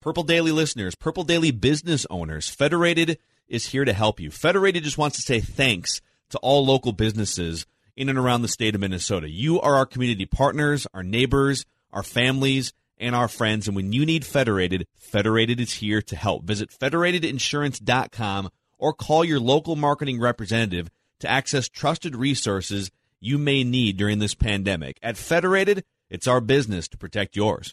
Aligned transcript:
Purple 0.00 0.22
Daily 0.22 0.52
listeners, 0.52 0.94
Purple 0.94 1.24
Daily 1.24 1.50
business 1.50 2.06
owners, 2.10 2.48
Federated 2.48 3.18
is 3.48 3.66
here 3.66 3.84
to 3.84 3.92
help 3.92 4.20
you. 4.20 4.30
Federated 4.30 4.84
just 4.84 4.98
wants 4.98 5.16
to 5.16 5.22
say 5.22 5.40
thanks 5.40 6.00
to 6.30 6.38
all 6.38 6.64
local 6.64 6.92
businesses 6.92 7.66
in 7.96 8.08
and 8.08 8.18
around 8.18 8.42
the 8.42 8.48
state 8.48 8.74
of 8.74 8.80
Minnesota. 8.80 9.28
You 9.28 9.60
are 9.60 9.74
our 9.74 9.86
community 9.86 10.26
partners, 10.26 10.86
our 10.94 11.02
neighbors, 11.02 11.66
our 11.92 12.02
families, 12.02 12.72
and 12.98 13.14
our 13.14 13.28
friends. 13.28 13.66
And 13.66 13.76
when 13.76 13.92
you 13.92 14.06
need 14.06 14.24
Federated, 14.24 14.86
Federated 14.96 15.60
is 15.60 15.74
here 15.74 16.00
to 16.02 16.16
help. 16.16 16.44
Visit 16.44 16.70
federatedinsurance.com 16.70 18.50
or 18.78 18.92
call 18.92 19.24
your 19.24 19.40
local 19.40 19.76
marketing 19.76 20.20
representative 20.20 20.90
to 21.20 21.28
access 21.28 21.68
trusted 21.68 22.16
resources 22.16 22.90
you 23.20 23.36
may 23.36 23.64
need 23.64 23.96
during 23.96 24.18
this 24.18 24.34
pandemic. 24.34 24.98
At 25.02 25.16
Federated, 25.16 25.84
it's 26.08 26.26
our 26.26 26.40
business 26.40 26.88
to 26.88 26.96
protect 26.98 27.36
yours. 27.36 27.72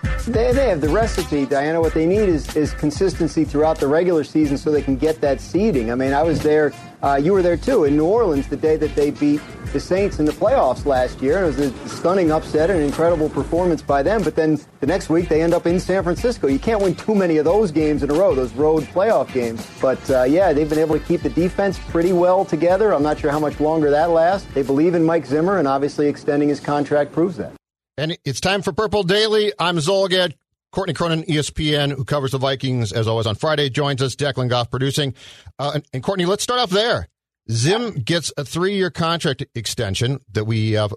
They, 0.27 0.51
they 0.53 0.69
have 0.69 0.81
the 0.81 0.89
recipe, 0.89 1.45
Diana. 1.47 1.81
What 1.81 1.93
they 1.93 2.05
need 2.05 2.29
is, 2.29 2.55
is 2.55 2.73
consistency 2.73 3.43
throughout 3.43 3.79
the 3.79 3.87
regular 3.87 4.23
season 4.23 4.55
so 4.55 4.71
they 4.71 4.81
can 4.81 4.95
get 4.95 5.19
that 5.21 5.41
seeding. 5.41 5.91
I 5.91 5.95
mean, 5.95 6.13
I 6.13 6.21
was 6.21 6.41
there, 6.43 6.73
uh, 7.01 7.19
you 7.21 7.33
were 7.33 7.41
there 7.41 7.57
too, 7.57 7.85
in 7.85 7.97
New 7.97 8.05
Orleans 8.05 8.47
the 8.47 8.55
day 8.55 8.77
that 8.77 8.93
they 8.93 9.09
beat 9.09 9.41
the 9.73 9.79
Saints 9.79 10.19
in 10.19 10.25
the 10.25 10.31
playoffs 10.31 10.85
last 10.85 11.21
year. 11.21 11.43
It 11.43 11.47
was 11.47 11.59
a 11.59 11.87
stunning 11.89 12.31
upset 12.31 12.69
and 12.69 12.79
an 12.79 12.85
incredible 12.85 13.29
performance 13.29 13.81
by 13.81 14.03
them. 14.03 14.21
But 14.21 14.35
then 14.35 14.59
the 14.79 14.85
next 14.85 15.09
week 15.09 15.27
they 15.27 15.41
end 15.41 15.55
up 15.55 15.65
in 15.65 15.79
San 15.79 16.03
Francisco. 16.03 16.47
You 16.47 16.59
can't 16.59 16.81
win 16.81 16.93
too 16.93 17.15
many 17.15 17.37
of 17.37 17.45
those 17.45 17.71
games 17.71 18.03
in 18.03 18.11
a 18.11 18.13
row, 18.13 18.35
those 18.35 18.53
road 18.53 18.83
playoff 18.83 19.33
games. 19.33 19.67
But 19.81 20.07
uh, 20.11 20.23
yeah, 20.23 20.53
they've 20.53 20.69
been 20.69 20.79
able 20.79 20.99
to 20.99 21.05
keep 21.05 21.23
the 21.23 21.29
defense 21.29 21.79
pretty 21.89 22.13
well 22.13 22.45
together. 22.45 22.93
I'm 22.93 23.03
not 23.03 23.19
sure 23.19 23.31
how 23.31 23.39
much 23.39 23.59
longer 23.59 23.89
that 23.89 24.11
lasts. 24.11 24.47
They 24.53 24.61
believe 24.61 24.93
in 24.93 25.03
Mike 25.03 25.25
Zimmer, 25.25 25.57
and 25.57 25.67
obviously 25.67 26.07
extending 26.07 26.49
his 26.49 26.59
contract 26.59 27.11
proves 27.11 27.37
that. 27.37 27.53
And 28.01 28.17
it's 28.25 28.41
time 28.41 28.63
for 28.63 28.73
Purple 28.73 29.03
Daily. 29.03 29.53
I'm 29.59 29.77
Zulgad. 29.77 30.33
Courtney 30.71 30.95
Cronin, 30.95 31.21
ESPN, 31.21 31.95
who 31.95 32.03
covers 32.03 32.31
the 32.31 32.39
Vikings 32.39 32.91
as 32.91 33.07
always 33.07 33.27
on 33.27 33.35
Friday, 33.35 33.69
joins 33.69 34.01
us. 34.01 34.15
Declan 34.15 34.49
Goff 34.49 34.71
producing. 34.71 35.13
Uh, 35.59 35.73
and, 35.75 35.85
and, 35.93 36.01
Courtney, 36.01 36.25
let's 36.25 36.41
start 36.41 36.59
off 36.59 36.71
there. 36.71 37.09
Zim 37.51 37.91
gets 37.91 38.33
a 38.37 38.43
three 38.43 38.73
year 38.73 38.89
contract 38.89 39.45
extension 39.53 40.19
that 40.31 40.45
we 40.45 40.75
uh, 40.75 40.87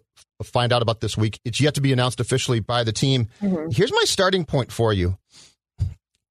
find 0.42 0.72
out 0.72 0.80
about 0.80 1.00
this 1.00 1.14
week. 1.14 1.40
It's 1.44 1.60
yet 1.60 1.74
to 1.74 1.82
be 1.82 1.92
announced 1.92 2.20
officially 2.20 2.60
by 2.60 2.84
the 2.84 2.92
team. 2.92 3.28
Mm-hmm. 3.42 3.72
Here's 3.72 3.92
my 3.92 4.04
starting 4.06 4.46
point 4.46 4.72
for 4.72 4.90
you. 4.90 5.18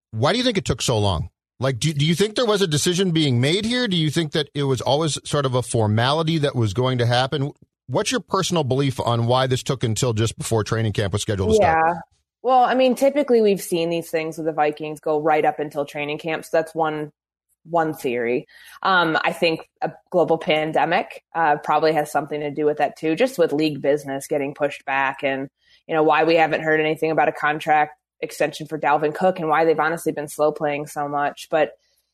Why 0.10 0.32
do 0.32 0.40
you 0.40 0.44
think 0.44 0.58
it 0.58 0.66
took 0.66 0.82
so 0.82 0.98
long? 0.98 1.30
Like, 1.60 1.78
do, 1.78 1.94
do 1.94 2.04
you 2.04 2.16
think 2.16 2.34
there 2.34 2.48
was 2.48 2.64
a 2.64 2.68
decision 2.68 3.12
being 3.12 3.40
made 3.40 3.66
here? 3.66 3.88
Do 3.88 3.96
you 3.96 4.10
think 4.10 4.32
that 4.32 4.50
it 4.56 4.64
was 4.64 4.82
always 4.82 5.20
sort 5.24 5.46
of 5.46 5.54
a 5.54 5.62
formality 5.62 6.40
that 6.40 6.56
was 6.56 6.74
going 6.74 6.98
to 6.98 7.06
happen? 7.06 7.52
What's 7.88 8.12
your 8.12 8.22
personal 8.22 8.64
belief 8.64 9.00
on 9.00 9.28
why 9.28 9.48
this 9.48 9.64
took 9.64 9.84
until 9.84 10.14
just 10.14 10.38
before 10.38 10.64
training 10.64 10.94
camp 10.94 11.14
was 11.14 11.22
scheduled 11.22 11.52
to 11.52 11.58
yeah. 11.62 11.82
start? 11.82 11.98
Well, 12.42 12.64
I 12.64 12.76
mean, 12.76 12.96
typically 12.96 13.42
we've 13.42 13.62
seen 13.62 13.90
these 13.90 14.10
things 14.10 14.38
with 14.38 14.46
the 14.46 14.52
Vikings 14.52 15.00
go 15.00 15.20
right 15.20 15.44
up 15.46 15.60
until 15.60 15.86
training 15.86 16.18
camp. 16.18 16.46
So 16.46 16.50
that's 16.54 16.76
one 16.76 17.12
one 17.66 17.94
theory. 17.94 18.46
Um, 18.82 19.18
I 19.24 19.32
think 19.32 19.70
a 19.82 19.92
global 20.10 20.38
pandemic 20.38 21.24
uh, 21.34 21.58
probably 21.58 21.94
has 21.94 22.12
something 22.12 22.42
to 22.42 22.52
do 22.52 22.66
with 22.66 22.78
that 22.78 22.98
too, 22.98 23.16
just 23.16 23.38
with 23.38 23.54
league 23.54 23.82
business 23.82 24.28
getting 24.28 24.54
pushed 24.54 24.84
back, 24.86 25.24
and 25.24 25.50
you 25.88 25.96
know 25.96 26.04
why 26.04 26.24
we 26.26 26.36
haven't 26.36 26.62
heard 26.62 26.80
anything 26.80 27.12
about 27.12 27.30
a 27.30 27.34
contract 27.34 27.98
extension 28.20 28.68
for 28.68 28.80
Dalvin 28.80 29.16
Cook 29.16 29.40
and 29.40 29.50
why 29.50 29.66
they've 29.66 29.80
honestly 29.80 30.12
been 30.12 30.28
slow 30.28 30.52
playing 30.52 30.88
so 30.88 31.08
much. 31.08 31.48
But 31.50 31.72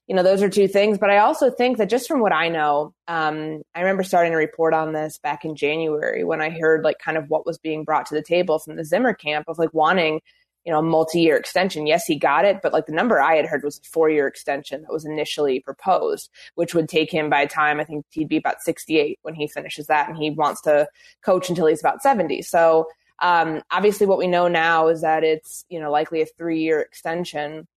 you 0.10 0.16
know, 0.16 0.24
those 0.24 0.42
are 0.42 0.50
two 0.50 0.68
things. 0.68 0.98
But 0.98 1.12
I 1.12 1.20
also 1.20 1.52
think 1.52 1.78
that 1.78 1.88
just 1.88 2.08
from 2.08 2.20
what 2.20 2.34
I 2.34 2.50
know, 2.50 2.96
um, 3.08 3.62
I 3.76 3.82
remember 3.82 4.02
starting 4.04 4.34
a 4.34 4.38
report 4.38 4.74
on 4.74 4.92
this 4.92 5.20
back 5.20 5.46
in 5.46 5.56
January 5.56 6.24
when 6.24 6.42
I 6.42 6.50
heard 6.50 6.84
like 6.84 6.98
kind 6.98 7.16
of 7.16 7.30
what 7.30 7.46
was 7.46 7.60
being 7.60 7.84
brought 7.84 8.08
to 8.08 8.16
the 8.16 8.24
table 8.24 8.58
from 8.58 8.76
the 8.76 8.84
Zimmer 8.84 9.14
camp 9.14 9.46
of 9.48 9.60
like 9.60 9.72
wanting, 9.72 10.20
you 10.66 10.74
know, 10.74 10.80
a 10.80 10.84
multi-year 10.84 11.38
extension. 11.38 11.86
Yes, 11.86 12.06
he 12.08 12.16
got 12.16 12.44
it, 12.44 12.62
but 12.64 12.74
like 12.74 12.88
the 12.88 12.92
number 12.92 13.22
I 13.22 13.36
had 13.36 13.46
heard 13.46 13.64
was 13.64 13.78
a 13.78 13.88
four-year 13.88 14.26
extension 14.26 14.82
that 14.82 14.92
was 14.92 15.06
initially 15.06 15.60
proposed, 15.60 16.32
which 16.56 16.74
would 16.74 16.90
take 16.90 17.12
him 17.12 17.30
by 17.30 17.46
time 17.46 17.80
I 17.80 17.84
think 17.84 18.04
he'd 18.10 18.28
be 18.28 18.38
about 18.38 18.62
68 18.62 19.20
when 19.22 19.36
he 19.36 19.48
finishes 19.48 19.86
that, 19.88 20.10
and 20.10 20.18
he 20.18 20.32
wants 20.32 20.62
to 20.62 20.88
coach 21.22 21.50
until 21.50 21.68
he's 21.68 21.82
about 21.82 22.02
70. 22.02 22.42
So 22.42 22.88
um, 23.20 23.62
obviously, 23.70 24.08
what 24.08 24.18
we 24.18 24.26
know 24.26 24.48
now 24.48 24.88
is 24.88 25.02
that 25.02 25.24
it's 25.24 25.66
you 25.70 25.80
know 25.80 25.92
likely 25.92 26.22
a 26.22 26.26
three-year 26.26 26.80
extension 26.80 27.68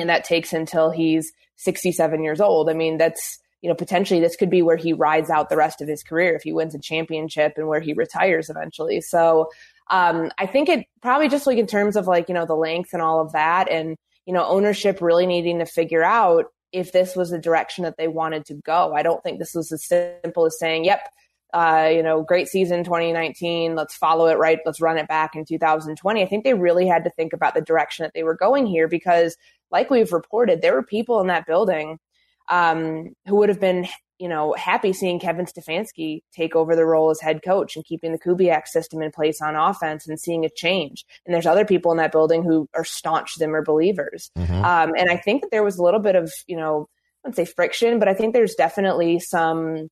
and 0.00 0.10
that 0.10 0.24
takes 0.24 0.52
until 0.52 0.90
he's 0.90 1.32
67 1.56 2.22
years 2.22 2.40
old. 2.40 2.68
I 2.68 2.74
mean, 2.74 2.98
that's, 2.98 3.38
you 3.62 3.68
know, 3.68 3.74
potentially 3.74 4.20
this 4.20 4.36
could 4.36 4.50
be 4.50 4.62
where 4.62 4.76
he 4.76 4.92
rides 4.92 5.30
out 5.30 5.48
the 5.48 5.56
rest 5.56 5.80
of 5.80 5.88
his 5.88 6.02
career 6.02 6.34
if 6.34 6.42
he 6.42 6.52
wins 6.52 6.74
a 6.74 6.78
championship 6.78 7.54
and 7.56 7.68
where 7.68 7.80
he 7.80 7.92
retires 7.92 8.50
eventually. 8.50 9.00
So, 9.00 9.50
um, 9.90 10.30
I 10.38 10.46
think 10.46 10.68
it 10.68 10.86
probably 11.02 11.28
just 11.28 11.46
like 11.46 11.58
in 11.58 11.66
terms 11.66 11.96
of 11.96 12.06
like, 12.06 12.28
you 12.28 12.34
know, 12.34 12.46
the 12.46 12.54
length 12.54 12.92
and 12.92 13.02
all 13.02 13.20
of 13.20 13.32
that 13.32 13.70
and, 13.70 13.96
you 14.26 14.32
know, 14.32 14.44
ownership 14.44 15.00
really 15.00 15.26
needing 15.26 15.58
to 15.58 15.66
figure 15.66 16.02
out 16.04 16.46
if 16.72 16.92
this 16.92 17.14
was 17.14 17.30
the 17.30 17.38
direction 17.38 17.84
that 17.84 17.96
they 17.96 18.08
wanted 18.08 18.44
to 18.46 18.54
go. 18.54 18.94
I 18.94 19.02
don't 19.02 19.22
think 19.22 19.38
this 19.38 19.54
was 19.54 19.70
as 19.70 19.86
simple 19.86 20.46
as 20.46 20.58
saying, 20.58 20.84
yep, 20.84 21.08
uh, 21.54 21.88
you 21.90 22.02
know, 22.02 22.22
great 22.22 22.48
season 22.48 22.82
2019. 22.82 23.76
Let's 23.76 23.94
follow 23.94 24.26
it 24.26 24.38
right. 24.38 24.58
Let's 24.66 24.80
run 24.80 24.98
it 24.98 25.06
back 25.06 25.36
in 25.36 25.44
2020. 25.44 26.20
I 26.20 26.26
think 26.26 26.42
they 26.42 26.54
really 26.54 26.86
had 26.86 27.04
to 27.04 27.10
think 27.10 27.32
about 27.32 27.54
the 27.54 27.60
direction 27.60 28.02
that 28.02 28.12
they 28.12 28.24
were 28.24 28.34
going 28.34 28.66
here 28.66 28.88
because 28.88 29.36
like 29.74 29.90
we've 29.90 30.12
reported, 30.12 30.62
there 30.62 30.72
were 30.72 30.84
people 30.84 31.20
in 31.20 31.26
that 31.26 31.46
building 31.46 31.98
um, 32.48 33.12
who 33.26 33.34
would 33.34 33.48
have 33.48 33.58
been, 33.58 33.88
you 34.20 34.28
know, 34.28 34.52
happy 34.52 34.92
seeing 34.92 35.18
Kevin 35.18 35.46
Stefanski 35.46 36.22
take 36.32 36.54
over 36.54 36.76
the 36.76 36.86
role 36.86 37.10
as 37.10 37.20
head 37.20 37.42
coach 37.42 37.74
and 37.74 37.84
keeping 37.84 38.12
the 38.12 38.18
Kubiak 38.18 38.68
system 38.68 39.02
in 39.02 39.10
place 39.10 39.42
on 39.42 39.56
offense 39.56 40.06
and 40.06 40.20
seeing 40.20 40.44
a 40.44 40.48
change. 40.48 41.04
And 41.26 41.34
there's 41.34 41.44
other 41.44 41.64
people 41.64 41.90
in 41.90 41.98
that 41.98 42.12
building 42.12 42.44
who 42.44 42.68
are 42.72 42.84
staunch 42.84 43.34
Zimmer 43.34 43.62
believers. 43.62 44.30
Mm-hmm. 44.38 44.64
Um, 44.64 44.94
and 44.96 45.10
I 45.10 45.16
think 45.16 45.42
that 45.42 45.50
there 45.50 45.64
was 45.64 45.76
a 45.76 45.82
little 45.82 45.98
bit 45.98 46.14
of, 46.14 46.32
you 46.46 46.56
know, 46.56 46.88
I 47.24 47.28
wouldn't 47.28 47.36
say 47.36 47.52
friction, 47.52 47.98
but 47.98 48.06
I 48.06 48.14
think 48.14 48.32
there's 48.32 48.54
definitely 48.54 49.18
some, 49.18 49.88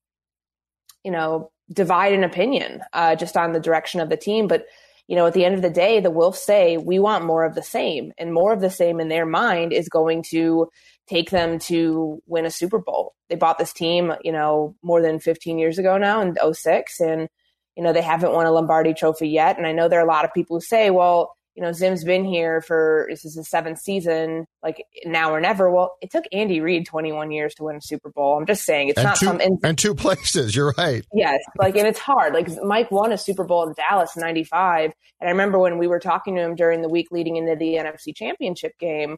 you 1.03 1.11
know, 1.11 1.51
divide 1.73 2.12
in 2.12 2.23
opinion 2.23 2.83
uh, 2.93 3.17
just 3.17 3.37
on 3.37 3.53
the 3.53 3.61
direction 3.61 4.01
of 4.01 4.11
the 4.11 4.17
team. 4.17 4.47
But 4.47 4.67
you 5.09 5.17
know, 5.17 5.27
at 5.27 5.35
the 5.35 5.45
end 5.45 5.55
of 5.55 5.63
the 5.63 5.71
day, 5.71 6.01
the 6.01 6.13
Wilfs 6.13 6.37
say 6.37 6.77
we 6.77 6.99
want 6.99 7.25
more 7.25 7.45
of 7.45 7.55
the 7.55 7.63
same, 7.63 8.13
and 8.19 8.33
more 8.33 8.53
of 8.53 8.61
the 8.61 8.71
same 8.71 9.01
in 9.01 9.09
their 9.09 9.27
mind 9.27 9.73
is 9.73 9.89
going 9.89 10.25
to 10.31 10.69
take 11.09 11.31
them 11.31 11.59
to 11.59 12.23
win 12.27 12.47
a 12.47 12.51
Super 12.51 12.79
Bowl. 12.79 13.15
They 13.29 13.37
bought 13.37 13.59
this 13.59 13.73
team, 13.73 14.13
you 14.23 14.33
know, 14.33 14.77
more 14.83 15.03
than 15.03 15.19
15 15.19 15.59
years 15.59 15.79
ago 15.79 15.99
now 15.99 16.21
in 16.21 16.37
06, 16.55 17.01
and 17.01 17.29
you 17.77 17.83
know 17.83 17.93
they 17.93 18.03
haven't 18.03 18.33
won 18.33 18.47
a 18.47 18.53
Lombardi 18.53 18.95
Trophy 18.95 19.29
yet. 19.29 19.59
And 19.59 19.67
I 19.67 19.73
know 19.73 19.89
there 19.89 20.01
are 20.01 20.05
a 20.05 20.09
lot 20.09 20.25
of 20.25 20.35
people 20.35 20.57
who 20.57 20.61
say, 20.61 20.91
well, 20.91 21.37
you 21.55 21.63
know, 21.63 21.73
Zim's 21.73 22.03
been 22.03 22.25
here 22.25 22.63
for 22.63 23.07
this 23.11 23.25
is 23.25 23.35
his 23.35 23.49
seventh 23.51 23.79
season, 23.79 24.47
like 24.63 24.85
now 25.05 25.33
or 25.33 25.41
never. 25.41 25.71
Well, 25.71 25.97
it 26.01 26.11
took 26.11 26.25
Andy 26.33 26.61
Reid 26.61 26.87
21 26.87 27.31
years 27.31 27.55
to 27.57 27.65
win 27.65 27.77
a 27.77 27.81
Super 27.83 28.11
Bowl. 28.11 28.39
I'm 28.39 28.47
just 28.47 28.65
saying 28.65 28.89
it's 28.89 28.99
and 28.99 29.05
not 29.05 29.17
two, 29.17 29.27
some 29.27 29.41
in- 29.41 29.59
and 29.63 29.77
two 29.77 29.95
places. 29.95 30.57
You're 30.57 30.75
right. 30.79 31.05
Yes, 31.13 31.41
like 31.59 31.77
and 31.77 31.87
it's 31.87 31.99
hard. 31.99 32.33
Like 32.33 32.49
Mike 32.63 32.91
won 32.91 33.13
a 33.13 33.19
Super 33.19 33.45
Bowl 33.45 33.67
in 33.69 33.75
Dallas 33.75 34.17
in 34.17 34.23
'95, 34.23 34.93
and 35.21 35.29
I 35.29 35.31
remember 35.31 35.59
when 35.59 35.77
we 35.77 35.87
were 35.87 36.01
talking 36.01 36.37
to 36.37 36.43
him 36.43 36.55
during 36.55 36.81
the 36.81 36.89
week 36.89 37.09
leading 37.11 37.37
into 37.37 37.55
the 37.55 37.75
NFC 37.75 38.17
Championship 38.17 38.73
game. 38.79 39.17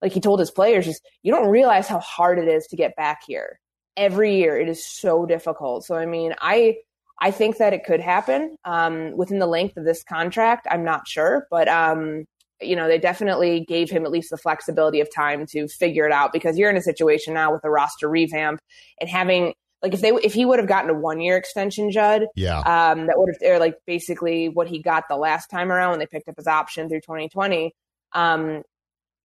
like 0.00 0.12
he 0.12 0.20
told 0.20 0.38
his 0.40 0.50
players, 0.52 0.84
just 0.84 1.02
you 1.22 1.32
don't 1.32 1.48
realize 1.48 1.88
how 1.88 1.98
hard 1.98 2.38
it 2.38 2.46
is 2.48 2.66
to 2.68 2.76
get 2.76 2.94
back 2.96 3.22
here. 3.26 3.58
Every 3.96 4.36
year, 4.36 4.58
it 4.58 4.68
is 4.68 4.86
so 4.86 5.26
difficult. 5.26 5.84
So, 5.84 5.96
I 5.96 6.06
mean, 6.06 6.34
I 6.40 6.76
I 7.22 7.30
think 7.30 7.58
that 7.58 7.72
it 7.72 7.84
could 7.84 8.00
happen 8.00 8.56
um, 8.64 9.16
within 9.16 9.38
the 9.38 9.46
length 9.46 9.76
of 9.76 9.84
this 9.84 10.02
contract. 10.02 10.66
I'm 10.68 10.82
not 10.82 11.06
sure, 11.06 11.46
but 11.52 11.68
um, 11.68 12.24
you 12.60 12.74
know, 12.74 12.88
they 12.88 12.98
definitely 12.98 13.64
gave 13.64 13.88
him 13.88 14.04
at 14.04 14.10
least 14.10 14.30
the 14.30 14.36
flexibility 14.36 15.00
of 15.00 15.08
time 15.14 15.46
to 15.52 15.68
figure 15.68 16.04
it 16.04 16.12
out 16.12 16.32
because 16.32 16.58
you're 16.58 16.68
in 16.68 16.76
a 16.76 16.82
situation 16.82 17.32
now 17.32 17.52
with 17.52 17.62
a 17.62 17.70
roster 17.70 18.08
revamp 18.08 18.58
and 19.00 19.08
having 19.08 19.54
like 19.82 19.94
if 19.94 20.00
they 20.00 20.10
if 20.10 20.34
he 20.34 20.44
would 20.44 20.58
have 20.58 20.66
gotten 20.66 20.90
a 20.90 20.94
one 20.94 21.20
year 21.20 21.36
extension, 21.36 21.92
Judd, 21.92 22.26
yeah, 22.34 22.58
um, 22.58 23.06
that 23.06 23.14
would 23.16 23.32
have 23.32 23.52
or 23.52 23.60
like 23.60 23.76
basically 23.86 24.48
what 24.48 24.66
he 24.66 24.82
got 24.82 25.04
the 25.08 25.16
last 25.16 25.46
time 25.46 25.70
around 25.70 25.90
when 25.90 25.98
they 26.00 26.06
picked 26.06 26.28
up 26.28 26.36
his 26.36 26.48
option 26.48 26.88
through 26.88 27.02
2020. 27.02 27.72
Um, 28.14 28.62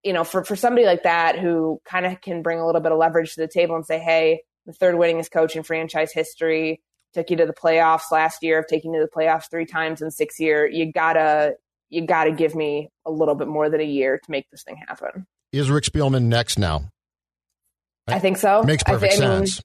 you 0.04 0.14
know, 0.14 0.24
for 0.24 0.44
for 0.44 0.56
somebody 0.56 0.86
like 0.86 1.02
that 1.02 1.40
who 1.40 1.82
kind 1.84 2.06
of 2.06 2.22
can 2.22 2.44
bring 2.44 2.60
a 2.60 2.66
little 2.66 2.82
bit 2.82 2.92
of 2.92 3.00
leverage 3.00 3.34
to 3.34 3.42
the 3.42 3.48
table 3.48 3.76
and 3.76 3.86
say, 3.88 3.98
hey, 3.98 4.42
the 4.68 4.74
third 4.74 4.96
winningest 4.96 5.32
coach 5.32 5.56
in 5.56 5.64
franchise 5.64 6.12
history 6.12 6.82
took 7.14 7.30
you 7.30 7.38
to 7.38 7.46
the 7.46 7.54
playoffs 7.54 8.12
last 8.12 8.44
year, 8.44 8.60
of 8.60 8.68
taking 8.68 8.94
you 8.94 9.02
to 9.02 9.06
the 9.06 9.20
playoffs 9.20 9.50
three 9.50 9.66
times 9.66 10.02
in 10.02 10.12
six 10.12 10.40
year. 10.40 10.68
You 10.68 10.92
gotta 10.92 11.56
you 11.90 12.06
gotta 12.06 12.32
give 12.32 12.56
me 12.56 12.90
a 13.06 13.12
little 13.12 13.36
bit 13.36 13.48
more 13.48 13.70
than 13.70 13.82
a 13.82 13.86
year 13.86 14.18
to 14.18 14.32
make 14.32 14.50
this 14.52 14.64
thing 14.64 14.78
happen. 14.88 15.26
Is 15.52 15.70
Rick 15.70 15.86
Spielman 15.86 16.24
next 16.24 16.60
now? 16.60 16.90
I 18.08 18.20
think 18.20 18.38
so. 18.38 18.64
Makes 18.64 18.84
perfect 18.84 19.14
I 19.14 19.16
th- 19.16 19.20
sense. 19.20 19.52
I 19.56 19.58
mean, 19.58 19.62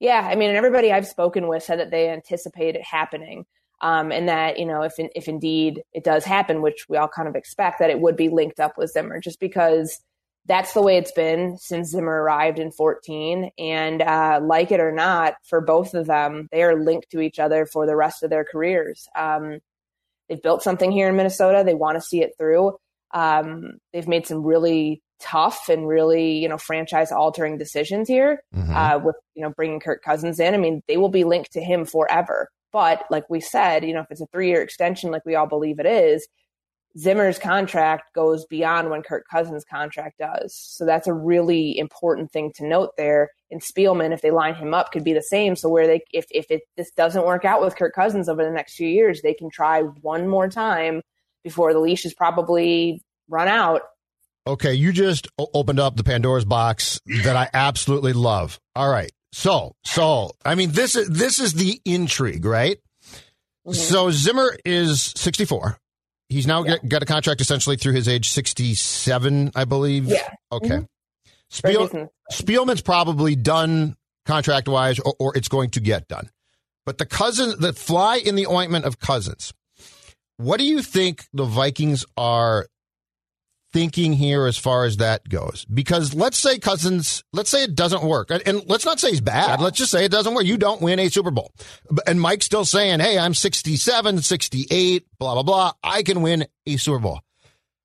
yeah, 0.00 0.28
I 0.30 0.34
mean, 0.34 0.48
and 0.50 0.56
everybody 0.56 0.92
I've 0.92 1.06
spoken 1.06 1.48
with 1.48 1.62
said 1.62 1.78
that 1.78 1.90
they 1.90 2.08
anticipate 2.08 2.74
it 2.76 2.82
happening, 2.82 3.46
um, 3.80 4.12
and 4.12 4.28
that 4.28 4.58
you 4.58 4.66
know, 4.66 4.82
if 4.82 4.92
if 4.98 5.28
indeed 5.28 5.82
it 5.92 6.04
does 6.04 6.24
happen, 6.24 6.62
which 6.62 6.86
we 6.88 6.96
all 6.96 7.08
kind 7.08 7.28
of 7.28 7.36
expect, 7.36 7.78
that 7.78 7.90
it 7.90 8.00
would 8.00 8.16
be 8.16 8.28
linked 8.28 8.60
up 8.60 8.76
with 8.76 8.90
Zimmer, 8.90 9.20
just 9.20 9.40
because 9.40 10.00
that's 10.46 10.74
the 10.74 10.82
way 10.82 10.96
it's 10.98 11.12
been 11.12 11.56
since 11.58 11.88
Zimmer 11.90 12.22
arrived 12.22 12.58
in 12.58 12.70
14. 12.70 13.50
And 13.58 14.02
uh, 14.02 14.40
like 14.42 14.70
it 14.72 14.80
or 14.80 14.92
not, 14.92 15.34
for 15.44 15.60
both 15.60 15.94
of 15.94 16.06
them, 16.06 16.48
they 16.52 16.62
are 16.62 16.76
linked 16.82 17.10
to 17.12 17.20
each 17.20 17.38
other 17.38 17.64
for 17.66 17.86
the 17.86 17.96
rest 17.96 18.22
of 18.22 18.30
their 18.30 18.44
careers. 18.44 19.08
Um, 19.16 19.60
they've 20.28 20.42
built 20.42 20.62
something 20.62 20.92
here 20.92 21.08
in 21.08 21.16
Minnesota. 21.16 21.62
They 21.64 21.74
want 21.74 21.96
to 21.96 22.02
see 22.02 22.20
it 22.22 22.32
through. 22.38 22.76
Um, 23.12 23.78
they've 23.92 24.08
made 24.08 24.26
some 24.26 24.42
really 24.44 25.00
tough 25.20 25.68
and 25.70 25.86
really, 25.88 26.32
you 26.38 26.48
know, 26.48 26.58
franchise 26.58 27.10
altering 27.12 27.56
decisions 27.56 28.08
here 28.08 28.42
Mhm. 28.54 28.74
uh, 28.74 28.98
with, 28.98 29.16
you 29.34 29.42
know, 29.42 29.50
bringing 29.56 29.80
Kirk 29.80 30.02
Cousins 30.02 30.40
in. 30.40 30.52
I 30.52 30.58
mean, 30.58 30.82
they 30.88 30.96
will 30.98 31.08
be 31.08 31.24
linked 31.24 31.52
to 31.52 31.60
him 31.62 31.84
forever. 31.86 32.48
But 32.72 33.04
like 33.08 33.24
we 33.30 33.40
said, 33.40 33.84
you 33.84 33.94
know, 33.94 34.00
if 34.00 34.06
it's 34.10 34.20
a 34.20 34.26
three 34.26 34.48
year 34.48 34.60
extension, 34.60 35.10
like 35.12 35.24
we 35.24 35.36
all 35.36 35.46
believe 35.46 35.78
it 35.78 35.86
is, 35.86 36.26
Zimmer's 36.96 37.38
contract 37.38 38.14
goes 38.14 38.44
beyond 38.46 38.90
when 38.90 39.02
Kirk 39.02 39.24
Cousins' 39.28 39.64
contract 39.64 40.18
does. 40.18 40.54
So 40.54 40.84
that's 40.84 41.08
a 41.08 41.12
really 41.12 41.76
important 41.76 42.30
thing 42.30 42.52
to 42.56 42.66
note 42.66 42.90
there. 42.96 43.30
And 43.50 43.60
Spielman, 43.60 44.12
if 44.12 44.22
they 44.22 44.30
line 44.30 44.54
him 44.54 44.74
up, 44.74 44.92
could 44.92 45.04
be 45.04 45.12
the 45.12 45.22
same. 45.22 45.56
So 45.56 45.68
where 45.68 45.86
they, 45.86 46.02
if 46.12 46.26
if 46.30 46.50
it 46.50 46.62
this 46.76 46.90
doesn't 46.92 47.26
work 47.26 47.44
out 47.44 47.60
with 47.60 47.76
Kirk 47.76 47.94
Cousins 47.94 48.28
over 48.28 48.44
the 48.44 48.50
next 48.50 48.76
few 48.76 48.88
years, 48.88 49.22
they 49.22 49.34
can 49.34 49.50
try 49.50 49.82
one 49.82 50.28
more 50.28 50.48
time 50.48 51.02
before 51.42 51.72
the 51.72 51.80
leash 51.80 52.04
is 52.04 52.14
probably 52.14 53.02
run 53.28 53.48
out. 53.48 53.82
Okay, 54.46 54.74
you 54.74 54.92
just 54.92 55.26
opened 55.38 55.80
up 55.80 55.96
the 55.96 56.04
Pandora's 56.04 56.44
box 56.44 57.00
that 57.24 57.34
I 57.34 57.48
absolutely 57.54 58.12
love. 58.12 58.60
All 58.76 58.90
right. 58.90 59.10
So, 59.32 59.74
so 59.84 60.32
I 60.44 60.54
mean 60.54 60.70
this 60.72 60.94
is 60.94 61.08
this 61.08 61.40
is 61.40 61.54
the 61.54 61.80
intrigue, 61.84 62.44
right? 62.44 62.78
Mm-hmm. 63.66 63.72
So 63.72 64.10
Zimmer 64.10 64.56
is 64.64 65.12
64. 65.16 65.78
He's 66.28 66.46
now 66.46 66.62
got, 66.62 66.86
got 66.88 67.02
a 67.02 67.06
contract 67.06 67.40
essentially 67.40 67.76
through 67.76 67.92
his 67.92 68.08
age 68.08 68.30
67, 68.30 69.52
I 69.54 69.64
believe. 69.64 70.06
Yeah. 70.06 70.28
Okay. 70.50 70.68
Mm-hmm. 70.68 70.84
Very 71.62 71.74
Spiel. 71.74 72.10
Spielman's 72.32 72.82
probably 72.82 73.36
done 73.36 73.96
contract 74.26 74.68
wise, 74.68 74.98
or, 74.98 75.14
or 75.18 75.36
it's 75.36 75.48
going 75.48 75.70
to 75.70 75.80
get 75.80 76.08
done. 76.08 76.30
But 76.86 76.98
the 76.98 77.06
cousin, 77.06 77.54
the 77.58 77.72
fly 77.72 78.16
in 78.16 78.34
the 78.34 78.46
ointment 78.46 78.84
of 78.84 78.98
Cousins. 78.98 79.52
What 80.36 80.58
do 80.58 80.64
you 80.64 80.82
think 80.82 81.26
the 81.32 81.44
Vikings 81.44 82.04
are 82.16 82.66
thinking 83.74 84.12
here 84.12 84.46
as 84.46 84.56
far 84.56 84.84
as 84.84 84.98
that 84.98 85.28
goes? 85.28 85.66
Because 85.66 86.14
let's 86.14 86.38
say 86.38 86.58
Cousins, 86.58 87.24
let's 87.32 87.50
say 87.50 87.64
it 87.64 87.74
doesn't 87.74 88.04
work, 88.04 88.30
and, 88.30 88.62
let's 88.66 88.86
not 88.86 89.00
say 89.00 89.10
he's 89.10 89.20
bad. 89.20 89.60
Let's 89.60 89.76
just 89.76 89.90
say 89.90 90.04
it 90.04 90.12
doesn't 90.12 90.32
work. 90.32 90.44
You 90.44 90.56
don't 90.56 90.80
win 90.80 90.98
a 90.98 91.10
Super 91.10 91.30
Bowl, 91.30 91.52
and 92.06 92.20
Mike's 92.20 92.46
still 92.46 92.64
saying, 92.64 93.00
"Hey, 93.00 93.18
I'm 93.18 93.34
67, 93.34 94.22
68, 94.22 95.06
blah 95.18 95.34
blah 95.34 95.42
blah. 95.42 95.72
I 95.82 96.02
can 96.02 96.22
win 96.22 96.46
a 96.66 96.76
Super 96.76 97.00
Bowl." 97.00 97.20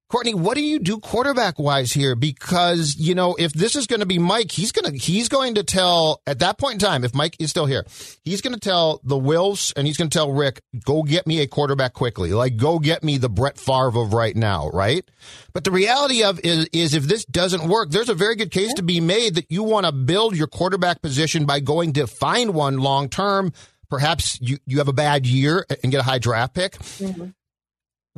Courtney, 0.10 0.34
what 0.34 0.56
do 0.56 0.64
you 0.64 0.80
do 0.80 1.00
quarterback 1.00 1.60
wise 1.60 1.92
here? 1.92 2.16
Because, 2.16 2.96
you 2.98 3.14
know, 3.14 3.36
if 3.38 3.54
this 3.54 3.76
is 3.76 3.86
going 3.86 4.00
to 4.00 4.08
be 4.08 4.18
Mike, 4.18 4.52
he's 4.52 4.72
going 4.72 4.92
to, 4.92 4.98
he's 4.98 5.30
going 5.30 5.54
to 5.54 5.64
tell 5.64 6.24
at 6.26 6.40
that 6.40 6.58
point 6.58 6.74
in 6.74 6.80
time, 6.80 7.04
if 7.04 7.14
Mike 7.14 7.36
is 7.38 7.52
still 7.52 7.68
here, 7.68 7.86
he's 8.24 8.42
going 8.42 8.56
to 8.56 8.60
tell 8.60 9.02
the 9.04 9.16
Wilfs 9.16 9.72
and 9.78 9.86
he's 9.86 9.98
going 9.98 10.10
to 10.10 10.18
tell 10.18 10.32
Rick, 10.32 10.64
go 10.84 11.04
get 11.04 11.28
me 11.28 11.42
a 11.42 11.48
quarterback 11.48 11.94
quickly. 11.94 12.34
Like, 12.34 12.58
go 12.58 12.80
get 12.80 13.04
me 13.04 13.20
the 13.20 13.30
Brett 13.30 13.60
Favre 13.60 14.02
of 14.02 14.14
right 14.14 14.36
now, 14.36 14.70
right? 14.70 15.08
But 15.54 15.64
the 15.64 15.72
reality 15.72 16.24
of 16.24 16.40
is, 16.44 16.68
is 16.74 16.96
if 16.96 17.04
this 17.04 17.24
doesn't 17.26 17.70
work, 17.70 17.92
there's 17.92 18.10
a 18.10 18.16
very 18.16 18.36
good 18.36 18.50
case 18.50 18.74
to 18.74 18.82
be 18.82 19.00
made 19.00 19.36
that 19.36 19.52
you 19.52 19.62
want 19.62 19.86
to 19.86 19.92
build 19.92 20.36
your 20.36 20.48
quarterback 20.48 21.04
position 21.04 21.46
by 21.46 21.60
going 21.60 21.94
to 21.94 22.08
find 22.08 22.56
one 22.56 22.80
long 22.80 23.10
term. 23.10 23.54
Perhaps 23.92 24.40
you, 24.42 24.58
you 24.66 24.80
have 24.80 24.88
a 24.88 24.94
bad 24.94 25.28
year 25.28 25.68
and 25.84 25.92
get 25.92 26.00
a 26.00 26.04
high 26.04 26.20
draft 26.20 26.56
pick. 26.56 26.74
Mm-hmm. 26.74 27.28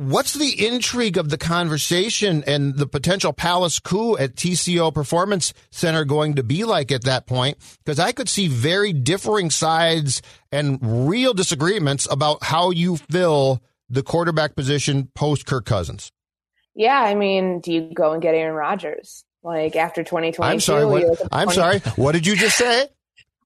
What's 0.02 0.34
the 0.34 0.66
intrigue 0.66 1.16
of 1.16 1.28
the 1.28 1.38
conversation 1.38 2.42
and 2.44 2.76
the 2.76 2.88
potential 2.88 3.32
palace 3.32 3.78
coup 3.78 4.16
at 4.18 4.34
TCO 4.34 4.92
Performance 4.92 5.54
Center 5.70 6.04
going 6.04 6.34
to 6.34 6.42
be 6.42 6.64
like 6.64 6.90
at 6.90 7.04
that 7.04 7.28
point? 7.28 7.56
Because 7.84 8.00
I 8.00 8.10
could 8.10 8.28
see 8.28 8.48
very 8.48 8.92
differing 8.92 9.48
sides 9.48 10.20
and 10.50 10.80
real 11.08 11.34
disagreements 11.34 12.08
about 12.10 12.42
how 12.42 12.70
you 12.70 12.96
fill 12.96 13.62
the 13.88 14.02
quarterback 14.02 14.56
position 14.56 15.08
post 15.14 15.46
Kirk 15.46 15.66
Cousins. 15.66 16.10
Yeah, 16.74 16.98
I 17.00 17.14
mean, 17.14 17.60
do 17.60 17.72
you 17.72 17.92
go 17.94 18.12
and 18.12 18.20
get 18.20 18.34
Aaron 18.34 18.56
Rodgers? 18.56 19.24
Like 19.44 19.76
after 19.76 20.02
2022? 20.02 20.42
I'm 20.42 20.58
sorry. 20.58 20.84
What, 20.84 21.20
I'm 21.30 21.46
20 21.46 21.54
sorry. 21.54 21.78
What 21.94 22.10
did 22.10 22.26
you 22.26 22.34
just 22.34 22.58
say? 22.58 22.88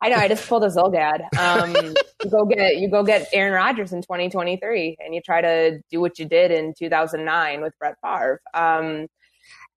I 0.00 0.08
know. 0.10 0.16
I 0.16 0.28
just 0.28 0.48
pulled 0.48 0.64
a 0.64 0.68
Zulgad. 0.68 1.20
Um, 1.38 1.94
you 2.24 2.30
go 2.30 2.44
get 2.44 2.76
you 2.76 2.90
go 2.90 3.02
get 3.02 3.28
Aaron 3.32 3.52
Rodgers 3.52 3.92
in 3.92 4.02
2023, 4.02 4.98
and 5.00 5.14
you 5.14 5.20
try 5.20 5.40
to 5.40 5.80
do 5.90 6.00
what 6.00 6.18
you 6.18 6.26
did 6.26 6.50
in 6.50 6.74
2009 6.78 7.62
with 7.62 7.72
Brett 7.78 7.96
Favre. 8.02 8.40
Um, 8.54 9.06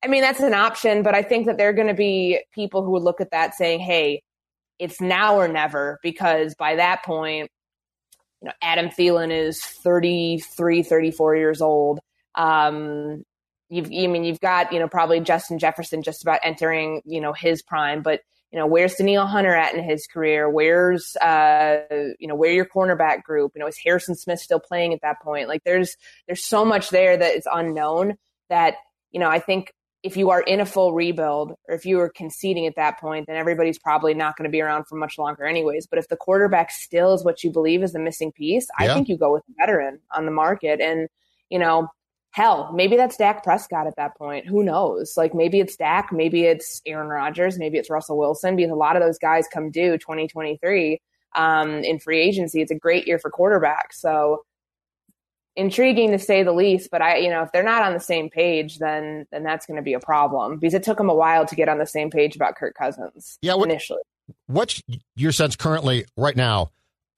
I 0.04 0.08
mean, 0.08 0.22
that's 0.22 0.40
an 0.40 0.54
option, 0.54 1.04
but 1.04 1.16
I 1.16 1.22
think 1.24 1.46
that 1.48 1.58
there 1.58 1.70
are 1.70 1.74
going 1.74 1.88
to 1.88 1.94
be 1.94 2.42
people 2.54 2.84
who 2.84 2.92
would 2.92 3.04
look 3.04 3.22
at 3.22 3.32
that 3.32 3.56
saying, 3.56 3.80
"Hey, 3.80 4.24
it's 4.78 5.02
now 5.02 5.36
or 5.36 5.48
never," 5.48 6.00
because 6.04 6.56
by 6.56 6.76
that 6.76 7.04
point, 7.04 7.50
you 8.42 8.48
know, 8.48 8.54
Adam 8.62 8.88
Thielen 8.88 9.32
is 9.32 9.62
33, 9.62 10.84
34 10.84 11.36
years 11.36 11.62
old. 11.62 12.00
Um, 12.36 13.24
you've, 13.70 13.88
I 13.88 14.08
mean, 14.08 14.24
you've 14.24 14.40
got, 14.40 14.72
you 14.72 14.80
know, 14.80 14.88
probably 14.88 15.20
Justin 15.20 15.60
Jefferson 15.60 16.02
just 16.04 16.22
about 16.22 16.40
entering, 16.44 17.02
you 17.06 17.22
know, 17.22 17.34
his 17.34 17.62
prime, 17.62 18.02
but, 18.02 18.22
you 18.52 18.58
know, 18.58 18.66
where's 18.66 18.96
Danielle 18.96 19.28
Hunter 19.28 19.54
at 19.54 19.76
in 19.76 19.84
his 19.84 20.08
career? 20.08 20.50
Where's, 20.50 21.16
uh, 21.18 21.82
you 22.20 22.28
know, 22.28 22.36
where 22.36 22.52
your 22.52 22.66
cornerback 22.66 23.24
group? 23.24 23.52
You 23.56 23.60
know, 23.60 23.68
is 23.68 23.78
Harrison 23.84 24.16
Smith 24.16 24.40
still 24.40 24.60
playing 24.60 24.94
at 24.94 25.02
that 25.02 25.22
point? 25.22 25.48
Like 25.48 25.64
there's, 25.64 25.96
there's 26.28 26.44
so 26.44 26.66
much 26.66 26.90
there 26.90 27.16
that 27.16 27.36
is 27.36 27.48
unknown 27.52 28.16
that, 28.50 28.76
you 29.12 29.20
know, 29.20 29.30
I 29.30 29.40
think 29.40 29.72
if 30.02 30.16
you 30.16 30.30
are 30.30 30.42
in 30.42 30.62
a 30.62 30.66
full 30.66 30.94
rebuild 30.94 31.52
or 31.68 31.76
if 31.76 31.86
you 31.86 32.00
are 32.00 32.10
conceding 32.10 32.66
at 32.66 32.78
that 32.78 33.00
point, 33.00 33.28
then 33.28 33.36
everybody's 33.36 33.78
probably 33.78 34.14
not 34.14 34.38
going 34.38 34.50
to 34.50 34.52
be 34.52 34.62
around 34.62 34.86
for 34.86 34.96
much 34.96 35.18
longer 35.18 35.46
anyways. 35.46 35.88
But 35.88 36.00
if 36.00 36.08
the 36.08 36.16
quarterback 36.16 36.72
still 36.72 37.14
is 37.14 37.24
what 37.24 37.44
you 37.44 37.52
believe 37.52 37.84
is 37.84 37.92
the 37.92 38.00
missing 38.00 38.32
piece, 38.32 38.68
I 38.80 38.88
think 38.88 39.10
you 39.10 39.18
go 39.18 39.34
with 39.34 39.44
a 39.50 39.54
veteran 39.60 40.00
on 40.12 40.26
the 40.26 40.32
market. 40.32 40.80
And, 40.80 41.10
you 41.50 41.60
know, 41.60 41.90
hell, 42.32 42.72
maybe 42.74 42.96
that's 42.96 43.18
Dak 43.18 43.44
Prescott 43.44 43.88
at 43.88 43.96
that 43.98 44.18
point. 44.18 44.48
Who 44.48 44.64
knows? 44.64 45.16
Like 45.18 45.34
maybe 45.34 45.60
it's 45.60 45.76
Dak, 45.76 46.10
maybe 46.12 46.44
it's 46.44 46.82
Aaron 46.86 47.08
Rodgers, 47.08 47.58
maybe 47.58 47.78
it's 47.78 47.90
Russell 47.90 48.18
Wilson, 48.18 48.56
because 48.56 48.72
a 48.72 48.76
lot 48.76 48.96
of 48.96 49.02
those 49.02 49.18
guys 49.18 49.48
come 49.52 49.72
due 49.72 49.98
2023 49.98 51.02
um, 51.36 51.84
in 51.84 52.00
free 52.00 52.22
agency. 52.22 52.62
It's 52.62 52.72
a 52.72 52.76
great 52.76 53.08
year 53.08 53.20
for 53.20 53.32
quarterbacks. 53.32 53.94
So 53.94 54.44
intriguing 55.56 56.12
to 56.12 56.20
say 56.20 56.44
the 56.44 56.54
least, 56.54 56.90
but 56.92 57.02
I, 57.02 57.18
you 57.18 57.30
know, 57.30 57.44
if 57.44 57.52
they're 57.52 57.64
not 57.64 57.84
on 57.84 57.94
the 57.94 58.00
same 58.00 58.30
page, 58.30 58.78
then 58.78 59.26
then 59.32 59.44
that's 59.44 59.66
going 59.66 59.78
to 59.78 59.84
be 59.84 59.94
a 59.94 60.00
problem 60.00 60.58
because 60.58 60.74
it 60.74 60.84
took 60.84 60.98
them 60.98 61.10
a 61.10 61.16
while 61.16 61.46
to 61.46 61.56
get 61.56 61.70
on 61.70 61.78
the 61.78 61.86
same 61.86 62.10
page 62.10 62.36
about 62.36 62.56
Kirk 62.56 62.76
Cousins. 62.76 63.38
Yeah, 63.42 63.56
what- 63.56 63.70
initially. 63.70 64.02
What's 64.46 64.84
your 65.16 65.32
sense 65.32 65.56
currently, 65.56 66.06
right 66.16 66.36
now, 66.36 66.70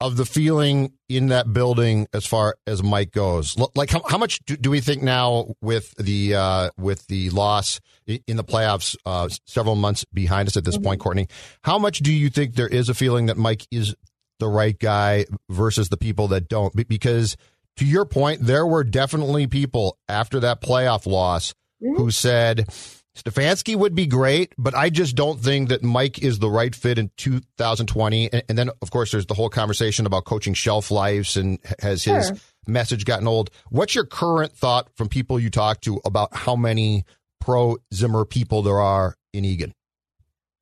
of 0.02 0.16
the 0.16 0.24
feeling 0.24 0.92
in 1.08 1.28
that 1.28 1.52
building 1.52 2.06
as 2.12 2.26
far 2.26 2.56
as 2.66 2.82
Mike 2.82 3.12
goes? 3.12 3.56
Like, 3.74 3.90
how, 3.90 4.02
how 4.08 4.18
much 4.18 4.40
do, 4.44 4.56
do 4.56 4.70
we 4.70 4.80
think 4.80 5.02
now 5.02 5.54
with 5.60 5.94
the 5.96 6.34
uh, 6.34 6.70
with 6.76 7.06
the 7.06 7.30
loss 7.30 7.80
in 8.06 8.36
the 8.36 8.44
playoffs, 8.44 8.96
uh, 9.06 9.28
several 9.46 9.76
months 9.76 10.04
behind 10.12 10.48
us 10.48 10.56
at 10.56 10.64
this 10.64 10.78
point, 10.78 11.00
Courtney? 11.00 11.28
How 11.62 11.78
much 11.78 12.00
do 12.00 12.12
you 12.12 12.28
think 12.28 12.54
there 12.54 12.68
is 12.68 12.88
a 12.88 12.94
feeling 12.94 13.26
that 13.26 13.36
Mike 13.36 13.66
is 13.70 13.94
the 14.38 14.48
right 14.48 14.78
guy 14.78 15.26
versus 15.48 15.88
the 15.88 15.96
people 15.96 16.28
that 16.28 16.48
don't? 16.48 16.74
Because 16.88 17.36
to 17.76 17.86
your 17.86 18.04
point, 18.04 18.42
there 18.42 18.66
were 18.66 18.84
definitely 18.84 19.46
people 19.46 19.98
after 20.08 20.40
that 20.40 20.60
playoff 20.60 21.06
loss 21.06 21.54
who 21.80 22.10
said, 22.10 22.68
Stefanski 23.16 23.76
would 23.76 23.94
be 23.94 24.06
great, 24.06 24.54
but 24.56 24.74
I 24.74 24.88
just 24.88 25.14
don't 25.14 25.38
think 25.38 25.68
that 25.68 25.82
Mike 25.82 26.22
is 26.22 26.38
the 26.38 26.48
right 26.48 26.74
fit 26.74 26.98
in 26.98 27.10
2020. 27.18 28.32
And, 28.32 28.42
and 28.48 28.56
then, 28.56 28.70
of 28.80 28.90
course, 28.90 29.12
there's 29.12 29.26
the 29.26 29.34
whole 29.34 29.50
conversation 29.50 30.06
about 30.06 30.24
coaching 30.24 30.54
shelf 30.54 30.90
lives 30.90 31.36
and 31.36 31.58
has 31.80 32.04
his 32.04 32.32
message 32.66 33.04
gotten 33.04 33.28
old. 33.28 33.50
What's 33.68 33.94
your 33.94 34.06
current 34.06 34.52
thought 34.52 34.88
from 34.96 35.08
people 35.08 35.38
you 35.38 35.50
talk 35.50 35.82
to 35.82 36.00
about 36.06 36.34
how 36.34 36.56
many 36.56 37.04
pro 37.40 37.76
Zimmer 37.92 38.24
people 38.24 38.62
there 38.62 38.80
are 38.80 39.14
in 39.34 39.44
Eagan? 39.44 39.74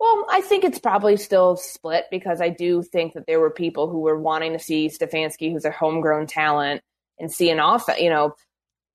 Well, 0.00 0.26
I 0.30 0.40
think 0.40 0.64
it's 0.64 0.78
probably 0.78 1.18
still 1.18 1.56
split 1.56 2.06
because 2.10 2.40
I 2.40 2.48
do 2.48 2.82
think 2.82 3.12
that 3.12 3.26
there 3.26 3.38
were 3.38 3.50
people 3.50 3.88
who 3.88 4.00
were 4.00 4.18
wanting 4.18 4.54
to 4.54 4.58
see 4.58 4.88
Stefanski, 4.88 5.52
who's 5.52 5.66
a 5.66 5.70
homegrown 5.70 6.26
talent, 6.26 6.80
and 7.18 7.30
see 7.30 7.50
an 7.50 7.60
off. 7.60 7.84
You 7.98 8.10
know, 8.10 8.34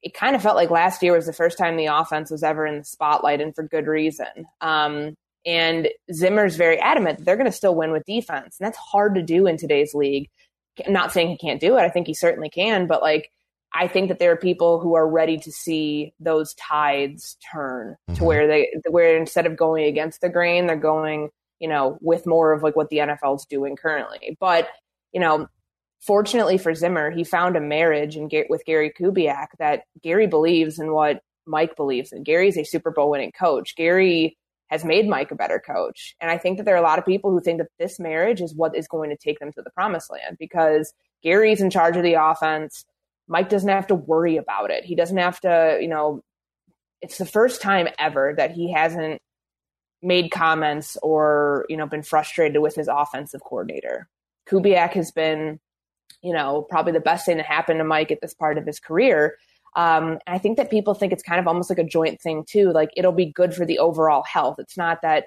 it 0.05 0.13
kind 0.13 0.35
of 0.35 0.41
felt 0.43 0.55
like 0.55 0.69
last 0.69 1.01
year 1.03 1.13
was 1.13 1.25
the 1.25 1.33
first 1.33 1.57
time 1.57 1.75
the 1.75 1.88
offense 1.88 2.29
was 2.29 2.43
ever 2.43 2.65
in 2.65 2.77
the 2.77 2.85
spotlight, 2.85 3.41
and 3.41 3.53
for 3.55 3.63
good 3.63 3.88
reason. 3.88 4.27
Um, 4.62 5.15
and 5.45 5.89
Zimmer's 6.13 6.55
very 6.55 6.79
adamant 6.79 7.17
that 7.17 7.25
they're 7.25 7.35
going 7.35 7.45
to 7.45 7.51
still 7.51 7.75
win 7.75 7.91
with 7.91 8.05
defense, 8.05 8.57
and 8.59 8.65
that's 8.65 8.77
hard 8.77 9.15
to 9.15 9.24
do 9.24 9.47
in 9.47 9.57
today's 9.57 9.93
league. 9.93 10.29
I'm 10.85 10.93
not 10.93 11.12
saying 11.12 11.29
he 11.29 11.38
can't 11.38 11.59
do 11.59 11.75
it. 11.77 11.81
I 11.81 11.89
think 11.89 12.05
he 12.07 12.13
certainly 12.13 12.50
can, 12.50 12.85
but 12.88 13.01
like 13.01 13.31
I 13.74 13.88
think 13.88 14.07
that 14.09 14.19
there 14.19 14.31
are 14.31 14.38
people 14.38 14.79
who 14.79 14.93
are 14.93 15.07
ready 15.07 15.38
to 15.39 15.51
see 15.51 16.13
those 16.19 16.53
tides 16.53 17.35
turn 17.51 17.97
to 18.13 18.21
Mhm. 18.21 18.25
where 18.25 18.47
they 18.47 18.71
where 18.89 19.17
instead 19.17 19.45
of 19.45 19.57
going 19.57 19.85
against 19.85 20.21
the 20.21 20.29
grain, 20.29 20.67
they're 20.67 20.75
going, 20.77 21.29
you 21.59 21.67
know, 21.67 21.97
with 22.01 22.25
more 22.27 22.51
of 22.53 22.62
like 22.63 22.75
what 22.75 22.89
the 22.89 23.00
NFL 23.00 23.35
is 23.38 23.45
doing 23.45 23.75
currently. 23.75 24.38
But 24.39 24.69
you 25.13 25.19
know, 25.19 25.47
fortunately 26.05 26.57
for 26.57 26.74
Zimmer, 26.74 27.12
he 27.12 27.24
found 27.24 27.55
a 27.55 27.62
marriage 27.62 28.15
in, 28.15 28.29
with 28.50 28.65
Gary 28.65 28.91
Kubiak 29.00 29.47
that 29.59 29.83
Gary 30.01 30.27
believes 30.27 30.79
in 30.79 30.93
what 30.93 31.21
Mike 31.45 31.75
believes 31.75 32.12
in. 32.12 32.24
Gary's 32.24 32.57
a 32.57 32.63
Super 32.63 32.91
Bowl 32.91 33.09
winning 33.09 33.31
coach. 33.38 33.75
Gary 33.75 34.38
has 34.69 34.83
made 34.83 35.07
Mike 35.07 35.31
a 35.31 35.35
better 35.35 35.62
coach. 35.65 36.15
And 36.19 36.31
I 36.31 36.38
think 36.38 36.57
that 36.57 36.63
there 36.63 36.75
are 36.75 36.79
a 36.79 36.88
lot 36.88 36.97
of 36.97 37.05
people 37.05 37.31
who 37.31 37.39
think 37.39 37.59
that 37.59 37.67
this 37.77 38.00
marriage 38.00 38.41
is 38.41 38.55
what 38.55 38.75
is 38.75 38.88
going 38.88 39.12
to 39.12 39.17
take 39.17 39.39
them 39.39 39.51
to 39.53 39.62
the 39.62 39.69
promised 39.71 40.12
land 40.12 40.38
because 40.39 40.91
Gary's 41.21 41.62
in 41.62 41.69
charge 41.69 41.95
of 41.97 42.03
the 42.03 42.15
offense. 42.15 42.83
Mike 43.27 43.50
doesn't 43.50 43.69
have 43.69 43.88
to 43.88 43.95
worry 43.95 44.38
about 44.38 44.71
it. 44.71 44.83
He 44.83 44.95
doesn't 44.95 45.17
have 45.17 45.39
to, 45.41 45.77
you 45.79 45.88
know, 45.88 46.21
it's 47.01 47.17
the 47.17 47.25
first 47.25 47.62
time 47.62 47.88
ever 48.00 48.33
that 48.38 48.51
he 48.51 48.71
hasn't 48.71 49.21
made 50.01 50.31
comments 50.31 50.97
or, 51.01 51.65
you 51.69 51.77
know, 51.77 51.88
been 51.88 52.03
frustrated 52.03 52.62
with 52.62 52.75
his 52.75 52.88
offensive 52.88 53.41
coordinator. 53.41 54.07
Kubiak 54.47 54.93
has 54.93 55.12
been, 55.12 55.59
you 56.21 56.33
know, 56.33 56.65
probably 56.69 56.91
the 56.91 57.00
best 57.00 57.25
thing 57.25 57.38
to 57.38 57.43
happen 57.43 57.77
to 57.77 57.83
Mike 57.83 58.12
at 58.12 58.21
this 58.21 58.33
part 58.33 58.57
of 58.57 58.65
his 58.65 58.79
career. 58.79 59.38
Um, 59.75 60.19
I 60.25 60.38
think 60.38 60.57
that 60.57 60.71
people 60.71 60.93
think 60.93 61.12
it's 61.12 61.24
kind 61.24 61.39
of 61.39 61.47
almost 61.47 61.69
like 61.69 61.79
a 61.79 61.83
joint 61.83 62.21
thing 62.21 62.45
too. 62.47 62.71
Like 62.71 62.89
it'll 62.95 63.12
be 63.12 63.31
good 63.31 63.53
for 63.53 63.65
the 63.65 63.79
overall 63.79 64.24
health. 64.24 64.55
It's 64.57 64.77
not 64.77 65.01
that, 65.01 65.25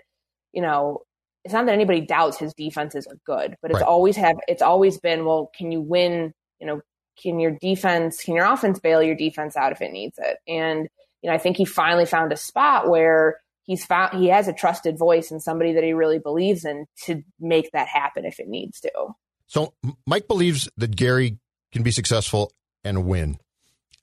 you 0.52 0.62
know, 0.62 1.02
it's 1.44 1.54
not 1.54 1.66
that 1.66 1.72
anybody 1.72 2.00
doubts 2.00 2.38
his 2.38 2.54
defenses 2.54 3.06
are 3.06 3.18
good, 3.24 3.56
but 3.62 3.70
it's 3.70 3.80
Right. 3.80 3.88
always 3.88 4.16
have 4.16 4.36
it's 4.48 4.62
always 4.62 4.98
been, 4.98 5.24
well, 5.24 5.50
can 5.56 5.70
you 5.70 5.80
win, 5.80 6.32
you 6.60 6.66
know, 6.66 6.80
can 7.22 7.38
your 7.38 7.52
defense, 7.60 8.22
can 8.22 8.34
your 8.34 8.46
offense 8.46 8.78
bail 8.80 9.02
your 9.02 9.14
defense 9.14 9.56
out 9.56 9.72
if 9.72 9.82
it 9.82 9.92
needs 9.92 10.18
it? 10.18 10.38
And, 10.48 10.88
you 11.22 11.30
know, 11.30 11.34
I 11.34 11.38
think 11.38 11.56
he 11.56 11.64
finally 11.64 12.06
found 12.06 12.32
a 12.32 12.36
spot 12.36 12.88
where 12.88 13.40
he's 13.64 13.84
found 13.84 14.18
he 14.18 14.28
has 14.28 14.48
a 14.48 14.52
trusted 14.52 14.98
voice 14.98 15.30
and 15.30 15.42
somebody 15.42 15.74
that 15.74 15.84
he 15.84 15.92
really 15.92 16.18
believes 16.18 16.64
in 16.64 16.86
to 17.04 17.22
make 17.38 17.70
that 17.72 17.88
happen 17.88 18.24
if 18.24 18.40
it 18.40 18.48
needs 18.48 18.80
to. 18.80 18.90
So 19.48 19.74
Mike 20.06 20.28
believes 20.28 20.68
that 20.76 20.94
Gary 20.94 21.38
can 21.72 21.82
be 21.82 21.90
successful 21.90 22.52
and 22.84 23.04
win. 23.06 23.38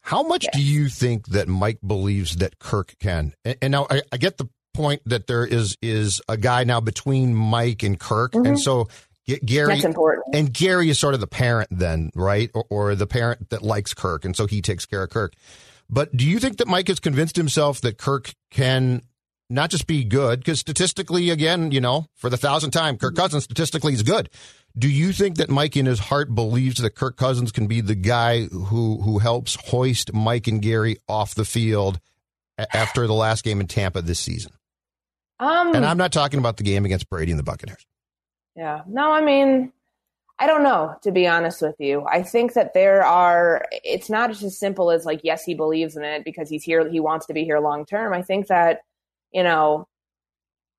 How 0.02 0.22
much 0.22 0.46
do 0.54 0.62
you 0.62 0.90
think 0.90 1.28
that 1.30 1.48
Mike 1.48 1.80
believes 1.86 2.36
that 2.38 2.60
Kirk 2.60 2.96
can? 3.00 3.34
And, 3.44 3.58
and 3.62 3.72
now 3.72 3.88
I, 3.90 4.02
I 4.12 4.18
get 4.18 4.38
the 4.38 4.48
point 4.74 5.02
that 5.06 5.25
there 5.28 5.46
is 5.46 5.78
is 5.82 6.22
a 6.28 6.38
guy 6.38 6.64
now 6.64 6.82
between 6.82 7.34
Mike 7.34 7.82
and 7.82 8.00
Kirk, 8.00 8.36
and 8.36 8.60
so 8.60 8.88
Gary 9.28 9.40
Mm-hmm. 9.46 9.68
That's 9.70 9.84
important. 9.86 10.25
and 10.36 10.54
Gary 10.54 10.90
is 10.90 11.00
sort 11.00 11.16
of 11.16 11.22
the 11.22 11.28
parent 11.28 11.70
then, 11.72 12.12
right? 12.14 12.52
Or, 12.54 12.66
or 12.70 12.96
the 12.96 13.08
parent 13.08 13.50
that 13.50 13.64
likes 13.64 13.94
Kirk, 13.96 14.25
and 14.25 14.36
so 14.36 14.46
he 14.46 14.62
takes 14.62 14.86
care 14.86 15.02
of 15.04 15.10
Kirk. 15.10 15.34
But 15.90 16.16
do 16.16 16.28
you 16.28 16.40
think 16.40 16.58
that 16.58 16.68
Mike 16.68 16.88
has 16.90 17.00
convinced 17.00 17.36
himself 17.36 17.82
that 17.82 17.98
Kirk 17.98 18.34
can 18.52 19.02
not 19.50 19.70
just 19.70 19.88
be 19.88 20.04
good, 20.04 20.40
because 20.40 20.60
statistically, 20.60 21.30
again, 21.30 21.72
you 21.72 21.80
know, 21.82 22.08
for 22.16 22.30
the 22.30 22.38
thousandth 22.38 22.74
time, 22.74 22.98
Kirk 22.98 23.16
Cousins 23.16 23.44
statistically 23.44 23.94
is 23.94 24.04
good. 24.04 24.30
Do 24.77 24.89
you 24.89 25.13
think 25.13 25.38
that 25.38 25.50
Mike 25.50 25.77
in 25.77 25.86
his 25.86 26.00
heart 26.00 26.34
believes 26.36 26.82
that 26.82 26.96
Kirk 26.96 27.15
Cousins 27.15 27.51
can 27.51 27.67
be 27.67 27.82
the 27.82 27.96
guy 27.96 28.46
who 28.46 29.01
who 29.01 29.20
helps 29.20 29.55
hoist 29.55 30.13
Mike 30.13 30.48
and 30.48 30.62
Gary 30.62 30.98
off 31.08 31.34
the 31.34 31.46
field 31.46 32.00
after 32.74 33.08
the 33.08 33.13
last 33.13 33.44
game 33.44 33.62
in 33.62 33.67
Tampa 33.67 34.01
this 34.01 34.20
season? 34.20 34.51
Um, 35.39 35.75
And 35.75 35.86
I'm 35.86 35.98
not 35.98 36.12
talking 36.12 36.39
about 36.39 36.58
the 36.58 36.63
game 36.63 36.86
against 36.86 37.10
Brady 37.10 37.32
and 37.32 37.39
the 37.39 37.44
Buccaneers. 37.44 37.86
Yeah. 38.55 38.82
No, 38.88 39.12
I 39.12 39.22
mean, 39.22 39.72
I 40.39 40.48
don't 40.48 40.63
know, 40.63 40.96
to 41.03 41.12
be 41.12 41.27
honest 41.27 41.62
with 41.62 41.75
you. 41.79 42.05
I 42.10 42.24
think 42.24 42.53
that 42.53 42.74
there 42.74 43.03
are, 43.03 43.65
it's 43.72 44.10
not 44.10 44.29
just 44.29 44.44
as 44.44 44.58
simple 44.58 44.91
as 44.91 45.05
like, 45.05 45.22
yes, 45.24 45.44
he 45.44 45.53
believes 45.53 45.96
in 45.96 46.03
it 46.03 46.24
because 46.25 46.50
he's 46.50 46.63
here, 46.63 46.89
he 46.89 47.00
wants 47.00 47.25
to 47.27 47.34
be 47.34 47.44
here 47.44 47.60
long 47.60 47.86
term. 47.86 48.13
I 48.13 48.22
think 48.22 48.48
that, 48.48 48.82
you 49.32 49.44
know, 49.44 49.88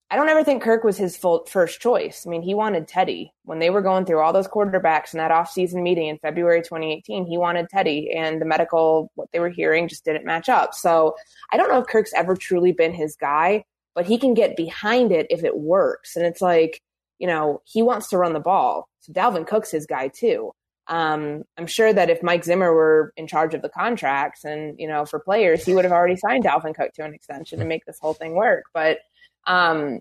I 0.08 0.14
don't 0.14 0.28
ever 0.28 0.44
think 0.44 0.62
Kirk 0.62 0.84
was 0.84 0.96
his 0.96 1.16
first 1.16 1.80
choice. 1.80 2.24
I 2.24 2.30
mean, 2.30 2.42
he 2.42 2.54
wanted 2.54 2.86
Teddy 2.86 3.32
when 3.44 3.58
they 3.58 3.70
were 3.70 3.82
going 3.82 4.04
through 4.04 4.20
all 4.20 4.32
those 4.32 4.46
quarterbacks 4.46 5.12
in 5.12 5.18
that 5.18 5.32
offseason 5.32 5.82
meeting 5.82 6.06
in 6.06 6.18
February 6.18 6.62
2018. 6.62 7.26
He 7.26 7.36
wanted 7.36 7.68
Teddy, 7.68 8.12
and 8.12 8.40
the 8.40 8.44
medical, 8.44 9.10
what 9.16 9.28
they 9.32 9.40
were 9.40 9.48
hearing 9.48 9.88
just 9.88 10.04
didn't 10.04 10.24
match 10.24 10.48
up. 10.48 10.74
So 10.74 11.16
I 11.50 11.56
don't 11.56 11.68
know 11.68 11.80
if 11.80 11.88
Kirk's 11.88 12.14
ever 12.14 12.36
truly 12.36 12.70
been 12.70 12.94
his 12.94 13.16
guy, 13.16 13.64
but 13.96 14.06
he 14.06 14.16
can 14.16 14.34
get 14.34 14.56
behind 14.56 15.10
it 15.10 15.26
if 15.28 15.42
it 15.42 15.58
works. 15.58 16.14
And 16.14 16.24
it's 16.24 16.40
like, 16.40 16.82
you 17.18 17.26
know, 17.26 17.62
he 17.64 17.82
wants 17.82 18.08
to 18.10 18.18
run 18.18 18.32
the 18.32 18.38
ball. 18.38 18.88
So 19.00 19.12
Dalvin 19.12 19.46
Cook's 19.46 19.72
his 19.72 19.86
guy 19.86 20.06
too. 20.06 20.52
Um, 20.86 21.42
I'm 21.58 21.66
sure 21.66 21.92
that 21.92 22.10
if 22.10 22.22
Mike 22.22 22.44
Zimmer 22.44 22.72
were 22.72 23.12
in 23.16 23.26
charge 23.26 23.54
of 23.54 23.62
the 23.62 23.68
contracts 23.68 24.44
and, 24.44 24.78
you 24.78 24.86
know, 24.86 25.04
for 25.04 25.18
players, 25.18 25.64
he 25.64 25.74
would 25.74 25.84
have 25.84 25.92
already 25.92 26.14
signed 26.14 26.44
Dalvin 26.44 26.76
Cook 26.76 26.92
to 26.94 27.04
an 27.04 27.12
extension 27.12 27.58
to 27.58 27.64
make 27.64 27.84
this 27.86 27.98
whole 27.98 28.14
thing 28.14 28.34
work. 28.34 28.66
But 28.72 28.98
um, 29.46 30.00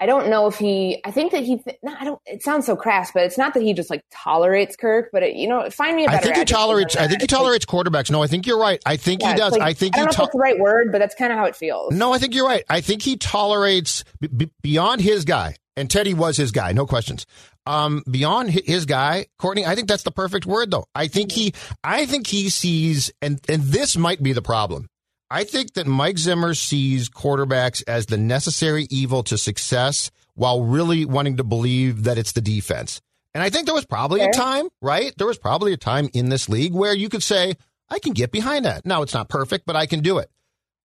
I 0.00 0.06
don't 0.06 0.28
know 0.28 0.48
if 0.48 0.56
he, 0.58 1.00
I 1.04 1.12
think 1.12 1.30
that 1.32 1.44
he, 1.44 1.58
th- 1.58 1.78
no, 1.82 1.94
I 1.98 2.04
don't, 2.04 2.20
it 2.26 2.42
sounds 2.42 2.66
so 2.66 2.74
crass, 2.74 3.12
but 3.12 3.22
it's 3.22 3.38
not 3.38 3.54
that 3.54 3.62
he 3.62 3.72
just 3.74 3.90
like 3.90 4.02
tolerates 4.10 4.74
Kirk, 4.76 5.10
but 5.12 5.22
it, 5.22 5.36
you 5.36 5.46
know, 5.48 5.70
find 5.70 5.96
me 5.96 6.04
a 6.04 6.08
better 6.08 6.18
I 6.18 6.20
think 6.20 6.36
he 6.36 6.44
tolerates. 6.44 6.96
I 6.96 7.06
think 7.06 7.20
he 7.20 7.26
tolerates 7.28 7.64
quarterbacks. 7.64 8.10
No, 8.10 8.20
I 8.22 8.26
think 8.26 8.44
you're 8.46 8.58
right. 8.58 8.82
I 8.84 8.96
think 8.96 9.22
yeah, 9.22 9.30
he 9.32 9.38
does. 9.38 9.52
like- 9.52 9.62
I 9.62 9.72
think 9.72 9.94
I 9.94 9.98
don't 9.98 10.06
know 10.06 10.10
To- 10.10 10.14
if 10.14 10.18
that's 10.26 10.32
the 10.32 10.38
right 10.38 10.58
word, 10.58 10.90
but 10.90 10.98
that's 10.98 11.14
kind 11.14 11.32
of 11.32 11.38
how 11.38 11.44
it 11.44 11.54
feels. 11.54 11.92
no, 11.94 12.12
I 12.12 12.18
think 12.18 12.34
you're 12.34 12.46
right. 12.46 12.64
I 12.68 12.80
think 12.80 13.02
he 13.02 13.16
tolerates 13.16 14.02
b- 14.20 14.28
b- 14.28 14.50
beyond 14.62 15.00
his 15.00 15.24
guy, 15.24 15.54
and 15.76 15.88
Teddy 15.88 16.12
was 16.12 16.36
his 16.36 16.50
guy, 16.50 16.72
no 16.72 16.86
questions. 16.86 17.24
Um, 17.64 18.02
beyond 18.10 18.50
his 18.50 18.84
guy, 18.86 19.26
Courtney. 19.38 19.64
I 19.64 19.74
think 19.76 19.88
that's 19.88 20.02
the 20.02 20.10
perfect 20.10 20.44
word, 20.44 20.70
though. 20.72 20.84
I 20.94 21.06
think 21.06 21.32
he. 21.32 21.54
I 21.82 22.04
think 22.04 22.26
he 22.26 22.50
sees, 22.50 23.10
and 23.22 23.40
and 23.48 23.62
this 23.62 23.96
might 23.96 24.22
be 24.22 24.32
the 24.34 24.42
problem. 24.42 24.88
I 25.30 25.44
think 25.44 25.74
that 25.74 25.86
Mike 25.86 26.18
Zimmer 26.18 26.54
sees 26.54 27.08
quarterbacks 27.08 27.82
as 27.88 28.06
the 28.06 28.16
necessary 28.16 28.86
evil 28.90 29.22
to 29.24 29.38
success, 29.38 30.10
while 30.34 30.62
really 30.64 31.04
wanting 31.04 31.36
to 31.38 31.44
believe 31.44 32.04
that 32.04 32.18
it's 32.18 32.32
the 32.32 32.40
defense. 32.40 33.00
And 33.34 33.42
I 33.42 33.50
think 33.50 33.66
there 33.66 33.74
was 33.74 33.86
probably 33.86 34.20
a 34.20 34.30
time, 34.32 34.68
right? 34.80 35.12
There 35.16 35.26
was 35.26 35.38
probably 35.38 35.72
a 35.72 35.76
time 35.76 36.08
in 36.12 36.28
this 36.28 36.48
league 36.48 36.72
where 36.72 36.94
you 36.94 37.08
could 37.08 37.22
say, 37.22 37.54
I 37.88 37.98
can 37.98 38.12
get 38.12 38.30
behind 38.30 38.64
that. 38.64 38.86
Now, 38.86 39.02
it's 39.02 39.14
not 39.14 39.28
perfect, 39.28 39.66
but 39.66 39.74
I 39.76 39.86
can 39.86 40.00
do 40.00 40.18
it. 40.18 40.30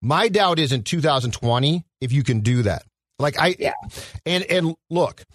My 0.01 0.29
doubt 0.29 0.57
is 0.59 0.71
in 0.71 0.83
2020 0.83 1.83
if 2.01 2.11
you 2.11 2.23
can 2.23 2.39
do 2.39 2.63
that. 2.63 2.83
Like 3.19 3.37
I 3.39 3.55
Yeah. 3.59 3.73
and 4.25 4.43
and 4.45 4.75
look, 4.89 5.25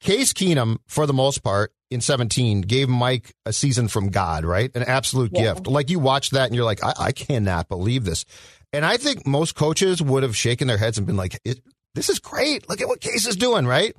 Case 0.00 0.32
Keenum 0.32 0.78
for 0.86 1.06
the 1.06 1.12
most 1.12 1.42
part 1.42 1.72
in 1.90 2.00
17 2.00 2.60
gave 2.62 2.88
Mike 2.88 3.32
a 3.46 3.52
season 3.52 3.88
from 3.88 4.10
God, 4.10 4.44
right? 4.44 4.70
An 4.74 4.82
absolute 4.84 5.32
Yeah. 5.34 5.54
gift. 5.54 5.66
Like 5.66 5.90
you 5.90 5.98
watch 5.98 6.30
that 6.30 6.46
and 6.46 6.54
you're 6.54 6.64
like, 6.64 6.82
I, 6.84 6.92
I 6.98 7.12
cannot 7.12 7.68
believe 7.68 8.04
this. 8.04 8.24
And 8.72 8.84
I 8.84 8.96
think 8.96 9.26
most 9.26 9.54
coaches 9.56 10.00
would 10.00 10.22
have 10.22 10.36
shaken 10.36 10.68
their 10.68 10.78
heads 10.78 10.98
and 10.98 11.06
been 11.06 11.16
like, 11.16 11.38
it, 11.44 11.60
this 11.94 12.08
is 12.08 12.20
great. 12.20 12.68
Look 12.68 12.80
at 12.80 12.86
what 12.88 13.00
Case 13.00 13.26
is 13.26 13.34
doing, 13.36 13.66
right? 13.66 13.96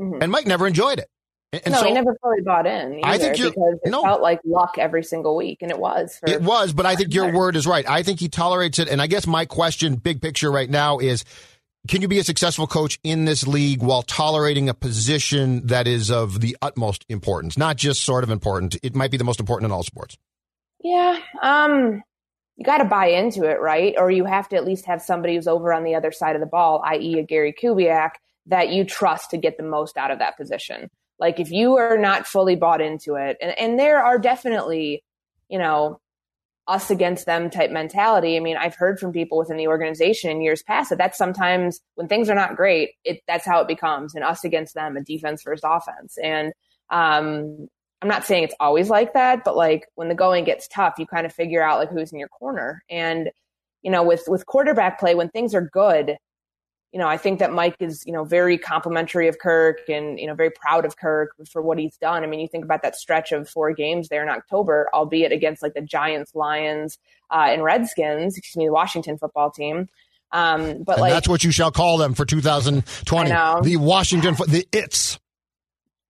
Mhm. 0.00 0.22
And 0.22 0.30
Mike 0.30 0.46
never 0.46 0.66
enjoyed 0.66 1.00
it. 1.00 1.08
And, 1.52 1.74
no, 1.74 1.80
so 1.80 1.84
he 1.86 1.92
never 1.92 2.16
fully 2.22 2.40
bought 2.40 2.66
in. 2.66 3.00
I 3.04 3.18
think 3.18 3.36
you're- 3.36 3.50
because 3.50 3.78
it 3.84 3.90
no. 3.90 4.02
felt 4.02 4.22
like 4.22 4.40
luck 4.46 4.76
every 4.78 5.02
single 5.04 5.36
week, 5.36 5.58
and 5.60 5.70
it 5.70 5.78
was. 5.78 6.18
It 6.26 6.40
was, 6.40 6.72
but 6.72 6.86
I 6.86 6.94
think 6.96 7.12
your 7.12 7.30
word 7.30 7.56
is 7.56 7.66
right. 7.66 7.86
I 7.86 8.02
think 8.02 8.20
he 8.20 8.28
tolerates 8.30 8.78
it. 8.78 8.88
And 8.88 9.02
I 9.02 9.06
guess 9.06 9.26
my 9.26 9.44
question, 9.44 9.96
big 9.96 10.22
picture 10.22 10.50
right 10.50 10.70
now, 10.70 10.98
is 10.98 11.24
can 11.88 12.00
you 12.00 12.08
be 12.08 12.18
a 12.18 12.24
successful 12.24 12.66
coach 12.66 12.98
in 13.02 13.24
this 13.24 13.46
league 13.46 13.82
while 13.82 14.02
tolerating 14.02 14.68
a 14.68 14.74
position 14.74 15.66
that 15.66 15.86
is 15.86 16.10
of 16.10 16.40
the 16.40 16.56
utmost 16.62 17.04
importance? 17.08 17.58
Not 17.58 17.76
just 17.76 18.02
sort 18.02 18.22
of 18.22 18.30
important. 18.30 18.76
It 18.82 18.94
might 18.94 19.10
be 19.10 19.16
the 19.16 19.24
most 19.24 19.40
important 19.40 19.66
in 19.66 19.72
all 19.72 19.82
sports. 19.82 20.16
Yeah. 20.80 21.18
Um, 21.42 22.02
you 22.56 22.64
got 22.64 22.78
to 22.78 22.84
buy 22.84 23.06
into 23.06 23.44
it, 23.44 23.60
right? 23.60 23.94
Or 23.98 24.10
you 24.10 24.24
have 24.24 24.48
to 24.50 24.56
at 24.56 24.64
least 24.64 24.86
have 24.86 25.02
somebody 25.02 25.34
who's 25.34 25.48
over 25.48 25.72
on 25.72 25.82
the 25.82 25.94
other 25.94 26.12
side 26.12 26.36
of 26.36 26.40
the 26.40 26.46
ball, 26.46 26.82
i.e., 26.86 27.18
a 27.18 27.22
Gary 27.22 27.52
Kubiak, 27.52 28.12
that 28.46 28.70
you 28.70 28.84
trust 28.84 29.30
to 29.30 29.36
get 29.36 29.56
the 29.56 29.62
most 29.62 29.96
out 29.96 30.10
of 30.10 30.18
that 30.20 30.36
position. 30.36 30.88
Like 31.18 31.40
if 31.40 31.50
you 31.50 31.76
are 31.78 31.98
not 31.98 32.26
fully 32.26 32.56
bought 32.56 32.80
into 32.80 33.14
it, 33.14 33.36
and, 33.40 33.56
and 33.58 33.78
there 33.78 34.04
are 34.04 34.18
definitely, 34.18 35.02
you 35.48 35.58
know, 35.58 36.00
us 36.68 36.90
against 36.90 37.26
them 37.26 37.50
type 37.50 37.70
mentality. 37.70 38.36
I 38.36 38.40
mean, 38.40 38.56
I've 38.56 38.74
heard 38.74 38.98
from 38.98 39.12
people 39.12 39.38
within 39.38 39.56
the 39.56 39.66
organization 39.66 40.30
in 40.30 40.42
years 40.42 40.62
past 40.62 40.90
that 40.90 40.98
that's 40.98 41.18
sometimes 41.18 41.80
when 41.96 42.06
things 42.06 42.30
are 42.30 42.34
not 42.34 42.56
great, 42.56 42.90
it, 43.04 43.20
that's 43.26 43.44
how 43.44 43.60
it 43.60 43.68
becomes 43.68 44.14
an 44.14 44.22
us 44.22 44.44
against 44.44 44.74
them, 44.74 44.96
a 44.96 45.02
defense 45.02 45.42
versus 45.42 45.64
offense. 45.64 46.16
And 46.22 46.52
um, 46.90 47.68
I'm 48.00 48.08
not 48.08 48.24
saying 48.24 48.44
it's 48.44 48.54
always 48.60 48.90
like 48.90 49.12
that, 49.14 49.42
but 49.44 49.56
like 49.56 49.86
when 49.96 50.08
the 50.08 50.14
going 50.14 50.44
gets 50.44 50.68
tough, 50.68 50.94
you 50.98 51.06
kind 51.06 51.26
of 51.26 51.32
figure 51.32 51.62
out 51.62 51.78
like 51.78 51.90
who's 51.90 52.12
in 52.12 52.18
your 52.18 52.28
corner. 52.28 52.82
And 52.88 53.30
you 53.82 53.90
know, 53.90 54.04
with 54.04 54.22
with 54.28 54.46
quarterback 54.46 55.00
play, 55.00 55.14
when 55.14 55.28
things 55.30 55.54
are 55.54 55.68
good, 55.72 56.16
you 56.92 56.98
know, 56.98 57.08
I 57.08 57.16
think 57.16 57.38
that 57.38 57.52
Mike 57.52 57.76
is, 57.80 58.04
you 58.06 58.12
know, 58.12 58.22
very 58.22 58.58
complimentary 58.58 59.26
of 59.26 59.38
Kirk 59.38 59.80
and, 59.88 60.20
you 60.20 60.26
know, 60.26 60.34
very 60.34 60.50
proud 60.50 60.84
of 60.84 60.98
Kirk 60.98 61.34
for 61.50 61.62
what 61.62 61.78
he's 61.78 61.96
done. 61.96 62.22
I 62.22 62.26
mean, 62.26 62.38
you 62.38 62.48
think 62.48 62.64
about 62.64 62.82
that 62.82 62.96
stretch 62.96 63.32
of 63.32 63.48
four 63.48 63.72
games 63.72 64.08
there 64.08 64.22
in 64.22 64.28
October, 64.28 64.90
albeit 64.92 65.32
against 65.32 65.62
like 65.62 65.72
the 65.72 65.80
Giants, 65.80 66.34
Lions, 66.34 66.98
uh, 67.30 67.46
and 67.48 67.64
Redskins, 67.64 68.36
excuse 68.36 68.58
me, 68.58 68.66
the 68.66 68.72
Washington 68.72 69.16
football 69.16 69.50
team. 69.50 69.88
Um, 70.32 70.82
but 70.82 70.94
and 70.94 71.02
like, 71.02 71.12
that's 71.12 71.28
what 71.28 71.42
you 71.44 71.50
shall 71.50 71.70
call 71.70 71.96
them 71.96 72.12
for 72.12 72.26
2020. 72.26 73.30
The 73.62 73.76
Washington, 73.76 74.34
the 74.34 74.66
it's. 74.70 75.18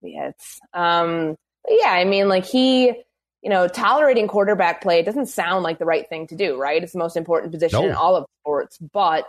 The 0.03 0.17
it's. 0.17 0.61
Um, 0.75 1.37
yeah, 1.69 1.91
I 1.91 2.05
mean, 2.05 2.29
like 2.29 2.45
he, 2.45 2.87
you 2.87 3.51
know, 3.51 3.69
tolerating 3.69 4.27
quarterback 4.27 4.83
play, 4.83 4.99
it 4.99 5.05
doesn't 5.05 5.27
sound 5.27 5.63
like 5.63 5.79
the 5.79 5.85
right 5.85 6.09
thing 6.09 6.27
to 6.27 6.35
do, 6.35 6.57
right? 6.57 6.83
It's 6.83 6.93
the 6.93 6.99
most 6.99 7.17
important 7.17 7.53
position 7.53 7.85
in 7.85 7.93
all 7.93 8.17
of 8.17 8.27
sports, 8.41 8.79
but 8.93 9.27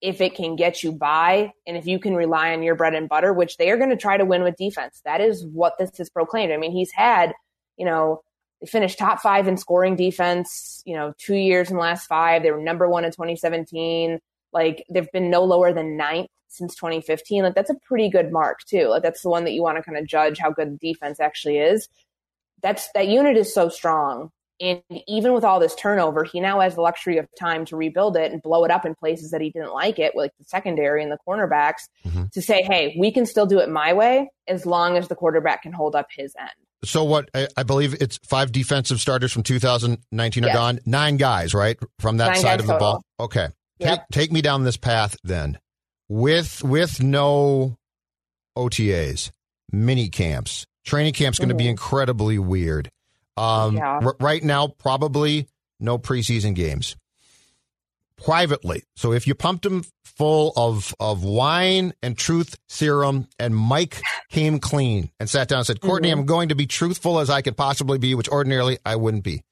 if 0.00 0.20
it 0.20 0.34
can 0.34 0.56
get 0.56 0.82
you 0.82 0.92
by 0.92 1.52
and 1.66 1.76
if 1.76 1.86
you 1.86 1.98
can 1.98 2.14
rely 2.14 2.52
on 2.52 2.62
your 2.62 2.74
bread 2.74 2.94
and 2.94 3.08
butter, 3.08 3.32
which 3.32 3.56
they 3.56 3.70
are 3.70 3.76
going 3.76 3.90
to 3.90 3.96
try 3.96 4.16
to 4.16 4.24
win 4.24 4.42
with 4.42 4.56
defense. 4.56 5.00
That 5.04 5.20
is 5.20 5.44
what 5.46 5.78
this 5.78 5.98
is 5.98 6.10
proclaimed. 6.10 6.52
I 6.52 6.58
mean, 6.58 6.72
he's 6.72 6.92
had, 6.92 7.32
you 7.76 7.86
know, 7.86 8.22
they 8.60 8.66
finished 8.66 8.98
top 8.98 9.20
five 9.20 9.48
in 9.48 9.56
scoring 9.56 9.96
defense, 9.96 10.82
you 10.84 10.94
know, 10.94 11.14
two 11.18 11.34
years 11.34 11.70
in 11.70 11.76
the 11.76 11.82
last 11.82 12.06
five. 12.06 12.42
They 12.42 12.50
were 12.50 12.60
number 12.60 12.88
one 12.88 13.04
in 13.04 13.10
2017. 13.10 14.18
Like 14.52 14.84
they've 14.90 15.10
been 15.12 15.30
no 15.30 15.44
lower 15.44 15.72
than 15.72 15.96
ninth 15.96 16.28
since 16.48 16.74
2015. 16.76 17.42
Like 17.42 17.54
that's 17.54 17.70
a 17.70 17.76
pretty 17.86 18.08
good 18.08 18.32
mark 18.32 18.60
too. 18.64 18.88
Like 18.88 19.02
that's 19.02 19.22
the 19.22 19.30
one 19.30 19.44
that 19.44 19.52
you 19.52 19.62
want 19.62 19.76
to 19.78 19.82
kind 19.82 19.98
of 19.98 20.06
judge 20.06 20.38
how 20.38 20.50
good 20.50 20.78
the 20.78 20.92
defense 20.92 21.20
actually 21.20 21.58
is. 21.58 21.88
That's 22.62 22.90
that 22.94 23.08
unit 23.08 23.36
is 23.36 23.52
so 23.52 23.68
strong 23.68 24.30
and 24.60 24.82
even 25.06 25.32
with 25.32 25.44
all 25.44 25.60
this 25.60 25.74
turnover, 25.74 26.24
he 26.24 26.40
now 26.40 26.60
has 26.60 26.74
the 26.74 26.80
luxury 26.80 27.18
of 27.18 27.26
time 27.38 27.64
to 27.66 27.76
rebuild 27.76 28.16
it 28.16 28.32
and 28.32 28.40
blow 28.42 28.64
it 28.64 28.70
up 28.70 28.86
in 28.86 28.94
places 28.94 29.30
that 29.30 29.40
he 29.40 29.50
didn't 29.50 29.72
like 29.72 29.98
it, 29.98 30.14
like 30.16 30.32
the 30.38 30.44
secondary 30.44 31.02
and 31.02 31.12
the 31.12 31.18
cornerbacks, 31.26 31.88
mm-hmm. 32.04 32.24
to 32.32 32.42
say, 32.42 32.62
hey, 32.62 32.96
we 32.98 33.12
can 33.12 33.26
still 33.26 33.46
do 33.46 33.58
it 33.58 33.68
my 33.68 33.92
way 33.92 34.30
as 34.48 34.64
long 34.64 34.96
as 34.96 35.08
the 35.08 35.14
quarterback 35.14 35.62
can 35.62 35.72
hold 35.72 35.94
up 35.94 36.06
his 36.14 36.34
end. 36.38 36.50
So 36.84 37.04
what 37.04 37.28
I, 37.34 37.48
I 37.56 37.62
believe 37.62 37.94
it's 38.00 38.18
five 38.24 38.52
defensive 38.52 39.00
starters 39.00 39.32
from 39.32 39.42
2019 39.42 40.44
are 40.44 40.46
yes. 40.46 40.56
gone. 40.56 40.80
Nine 40.86 41.16
guys, 41.16 41.54
right, 41.54 41.78
from 41.98 42.18
that 42.18 42.28
Nine 42.28 42.36
side 42.36 42.60
of 42.60 42.66
the 42.66 42.74
total. 42.74 43.02
ball. 43.18 43.26
Okay, 43.26 43.48
yep. 43.78 43.90
take 43.90 44.00
take 44.12 44.32
me 44.32 44.42
down 44.42 44.62
this 44.62 44.76
path 44.76 45.16
then, 45.24 45.58
with 46.08 46.62
with 46.62 47.02
no 47.02 47.76
OTAs, 48.56 49.30
mini 49.72 50.08
camps. 50.08 50.66
Training 50.84 51.14
camp's 51.14 51.38
going 51.38 51.48
to 51.48 51.54
mm-hmm. 51.54 51.64
be 51.64 51.68
incredibly 51.68 52.38
weird. 52.38 52.90
Um, 53.36 53.76
yeah. 53.76 54.00
r- 54.02 54.16
right 54.20 54.42
now, 54.42 54.68
probably 54.68 55.48
no 55.78 55.98
preseason 55.98 56.54
games. 56.54 56.96
Privately, 58.16 58.82
so 58.96 59.12
if 59.12 59.26
you 59.26 59.34
pumped 59.34 59.66
him 59.66 59.84
full 60.02 60.54
of 60.56 60.94
of 60.98 61.22
wine 61.22 61.92
and 62.02 62.16
truth 62.16 62.56
serum, 62.66 63.28
and 63.38 63.54
Mike 63.54 64.00
came 64.30 64.58
clean 64.58 65.10
and 65.20 65.28
sat 65.28 65.48
down 65.48 65.58
and 65.58 65.66
said, 65.66 65.82
"Courtney, 65.82 66.08
mm-hmm. 66.08 66.20
I'm 66.20 66.26
going 66.26 66.48
to 66.48 66.54
be 66.54 66.66
truthful 66.66 67.18
as 67.18 67.28
I 67.28 67.42
could 67.42 67.58
possibly 67.58 67.98
be, 67.98 68.14
which 68.14 68.28
ordinarily 68.30 68.78
I 68.86 68.96
wouldn't 68.96 69.22
be." 69.22 69.42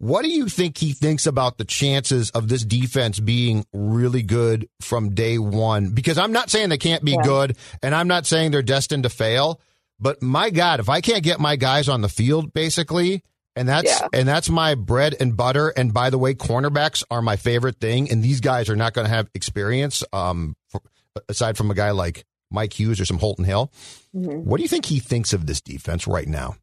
What 0.00 0.22
do 0.22 0.30
you 0.30 0.48
think 0.48 0.78
he 0.78 0.92
thinks 0.92 1.26
about 1.26 1.58
the 1.58 1.64
chances 1.64 2.30
of 2.30 2.48
this 2.48 2.64
defense 2.64 3.18
being 3.18 3.64
really 3.72 4.22
good 4.22 4.68
from 4.80 5.14
day 5.14 5.38
one? 5.38 5.90
Because 5.90 6.18
I'm 6.18 6.32
not 6.32 6.50
saying 6.50 6.68
they 6.68 6.78
can't 6.78 7.04
be 7.04 7.12
yeah. 7.12 7.22
good, 7.24 7.56
and 7.82 7.94
I'm 7.94 8.06
not 8.06 8.24
saying 8.24 8.50
they're 8.52 8.62
destined 8.62 9.02
to 9.04 9.10
fail. 9.10 9.60
But 9.98 10.22
my 10.22 10.50
God, 10.50 10.78
if 10.78 10.88
I 10.88 11.00
can't 11.00 11.24
get 11.24 11.40
my 11.40 11.56
guys 11.56 11.88
on 11.88 12.00
the 12.00 12.08
field, 12.08 12.52
basically, 12.52 13.24
and 13.58 13.68
that's 13.68 14.00
yeah. 14.00 14.08
and 14.12 14.26
that's 14.26 14.48
my 14.48 14.74
bread 14.74 15.16
and 15.18 15.36
butter. 15.36 15.68
And 15.68 15.92
by 15.92 16.10
the 16.10 16.18
way, 16.18 16.34
cornerbacks 16.34 17.04
are 17.10 17.20
my 17.20 17.36
favorite 17.36 17.80
thing, 17.80 18.10
and 18.10 18.22
these 18.22 18.40
guys 18.40 18.68
are 18.70 18.76
not 18.76 18.94
going 18.94 19.06
to 19.06 19.12
have 19.12 19.28
experience. 19.34 20.04
Um, 20.12 20.56
for, 20.68 20.80
aside 21.28 21.56
from 21.56 21.70
a 21.70 21.74
guy 21.74 21.90
like 21.90 22.24
Mike 22.50 22.78
Hughes 22.78 23.00
or 23.00 23.04
some 23.04 23.18
Holton 23.18 23.44
Hill, 23.44 23.72
mm-hmm. 24.14 24.48
what 24.48 24.58
do 24.58 24.62
you 24.62 24.68
think 24.68 24.86
he 24.86 25.00
thinks 25.00 25.32
of 25.32 25.46
this 25.46 25.60
defense 25.60 26.06
right 26.06 26.28
now? 26.28 26.56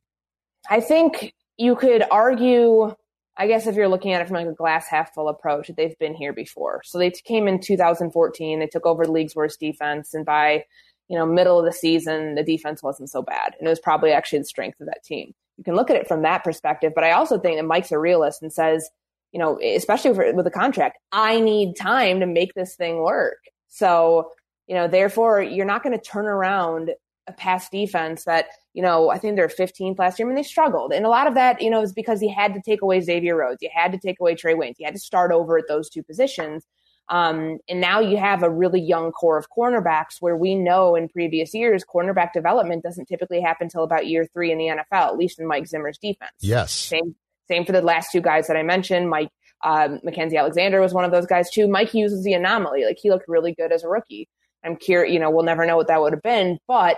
I 0.69 0.79
think 0.79 1.35
you 1.57 1.75
could 1.75 2.03
argue. 2.09 2.95
I 3.37 3.47
guess 3.47 3.67
if 3.67 3.75
you're 3.75 3.89
looking 3.89 4.13
at 4.13 4.21
it 4.21 4.27
from 4.27 4.37
like 4.37 4.47
a 4.47 4.53
glass 4.53 4.87
half 4.87 5.13
full 5.13 5.27
approach, 5.27 5.67
that 5.67 5.75
they've 5.75 5.99
been 5.99 6.15
here 6.15 6.31
before. 6.31 6.81
So 6.85 6.97
they 6.97 7.11
came 7.11 7.49
in 7.49 7.59
2014. 7.59 8.59
They 8.59 8.67
took 8.67 8.85
over 8.85 9.05
the 9.05 9.11
league's 9.11 9.35
worst 9.35 9.59
defense, 9.59 10.13
and 10.13 10.25
by 10.25 10.63
you 11.07 11.17
know, 11.17 11.25
middle 11.25 11.59
of 11.59 11.65
the 11.65 11.71
season, 11.71 12.35
the 12.35 12.43
defense 12.43 12.81
wasn't 12.81 13.09
so 13.09 13.21
bad. 13.21 13.53
And 13.57 13.67
it 13.67 13.69
was 13.69 13.79
probably 13.79 14.11
actually 14.11 14.39
the 14.39 14.45
strength 14.45 14.79
of 14.81 14.87
that 14.87 15.03
team. 15.03 15.33
You 15.57 15.63
can 15.63 15.75
look 15.75 15.89
at 15.89 15.95
it 15.95 16.07
from 16.07 16.23
that 16.23 16.43
perspective. 16.43 16.93
But 16.95 17.03
I 17.03 17.11
also 17.11 17.39
think 17.39 17.57
that 17.57 17.65
Mike's 17.65 17.91
a 17.91 17.99
realist 17.99 18.41
and 18.41 18.51
says, 18.51 18.89
you 19.31 19.39
know, 19.39 19.59
especially 19.61 20.11
with 20.11 20.47
a 20.47 20.51
contract, 20.51 20.97
I 21.11 21.39
need 21.39 21.75
time 21.75 22.19
to 22.21 22.25
make 22.25 22.53
this 22.53 22.75
thing 22.75 22.99
work. 22.99 23.37
So, 23.67 24.31
you 24.67 24.75
know, 24.75 24.87
therefore, 24.87 25.41
you're 25.41 25.65
not 25.65 25.83
going 25.83 25.97
to 25.97 26.03
turn 26.03 26.25
around 26.25 26.91
a 27.27 27.33
past 27.33 27.71
defense 27.71 28.23
that, 28.25 28.47
you 28.73 28.81
know, 28.81 29.09
I 29.09 29.17
think 29.17 29.35
they're 29.35 29.47
15th 29.47 29.99
last 29.99 30.19
year. 30.19 30.27
I 30.27 30.29
mean, 30.29 30.35
they 30.35 30.43
struggled. 30.43 30.93
And 30.93 31.05
a 31.05 31.09
lot 31.09 31.27
of 31.27 31.33
that, 31.35 31.61
you 31.61 31.69
know, 31.69 31.81
is 31.81 31.91
because 31.91 32.19
he 32.19 32.29
had 32.31 32.53
to 32.53 32.61
take 32.61 32.81
away 32.81 33.01
Xavier 33.01 33.35
Rhodes. 33.35 33.61
You 33.61 33.69
had 33.73 33.91
to 33.91 33.97
take 33.97 34.19
away 34.19 34.35
Trey 34.35 34.53
Waynes. 34.53 34.75
You 34.77 34.85
had 34.85 34.93
to 34.93 34.99
start 34.99 35.31
over 35.31 35.57
at 35.57 35.67
those 35.67 35.89
two 35.89 36.03
positions. 36.03 36.65
Um, 37.07 37.59
and 37.69 37.79
now 37.79 37.99
you 37.99 38.17
have 38.17 38.41
a 38.41 38.49
really 38.49 38.81
young 38.81 39.11
core 39.11 39.37
of 39.37 39.47
cornerbacks 39.55 40.21
where 40.21 40.35
we 40.35 40.55
know 40.55 40.95
in 40.95 41.07
previous 41.07 41.53
years, 41.53 41.83
cornerback 41.83 42.33
development 42.33 42.83
doesn't 42.83 43.05
typically 43.05 43.41
happen 43.41 43.65
until 43.65 43.83
about 43.83 44.07
year 44.07 44.25
three 44.33 44.51
in 44.51 44.57
the 44.57 44.65
NFL, 44.65 45.07
at 45.07 45.17
least 45.17 45.39
in 45.39 45.47
Mike 45.47 45.67
Zimmer's 45.67 45.97
defense. 45.97 46.31
Yes. 46.41 46.71
Same, 46.71 47.15
same 47.47 47.65
for 47.65 47.73
the 47.73 47.81
last 47.81 48.11
two 48.11 48.21
guys 48.21 48.47
that 48.47 48.57
I 48.57 48.63
mentioned. 48.63 49.09
Mike, 49.09 49.29
um, 49.63 49.99
Mackensie 50.05 50.37
Alexander 50.37 50.81
was 50.81 50.93
one 50.93 51.05
of 51.05 51.11
those 51.11 51.27
guys 51.27 51.49
too. 51.51 51.67
Mike 51.67 51.89
Hughes 51.89 52.11
was 52.11 52.23
the 52.23 52.33
anomaly. 52.33 52.85
Like 52.85 52.97
he 52.99 53.11
looked 53.11 53.27
really 53.27 53.53
good 53.53 53.71
as 53.71 53.83
a 53.83 53.87
rookie. 53.87 54.27
I'm 54.63 54.75
curious, 54.75 55.13
you 55.13 55.19
know, 55.19 55.29
we'll 55.29 55.45
never 55.45 55.65
know 55.65 55.77
what 55.77 55.87
that 55.87 56.01
would 56.01 56.13
have 56.13 56.23
been, 56.23 56.57
but 56.67 56.97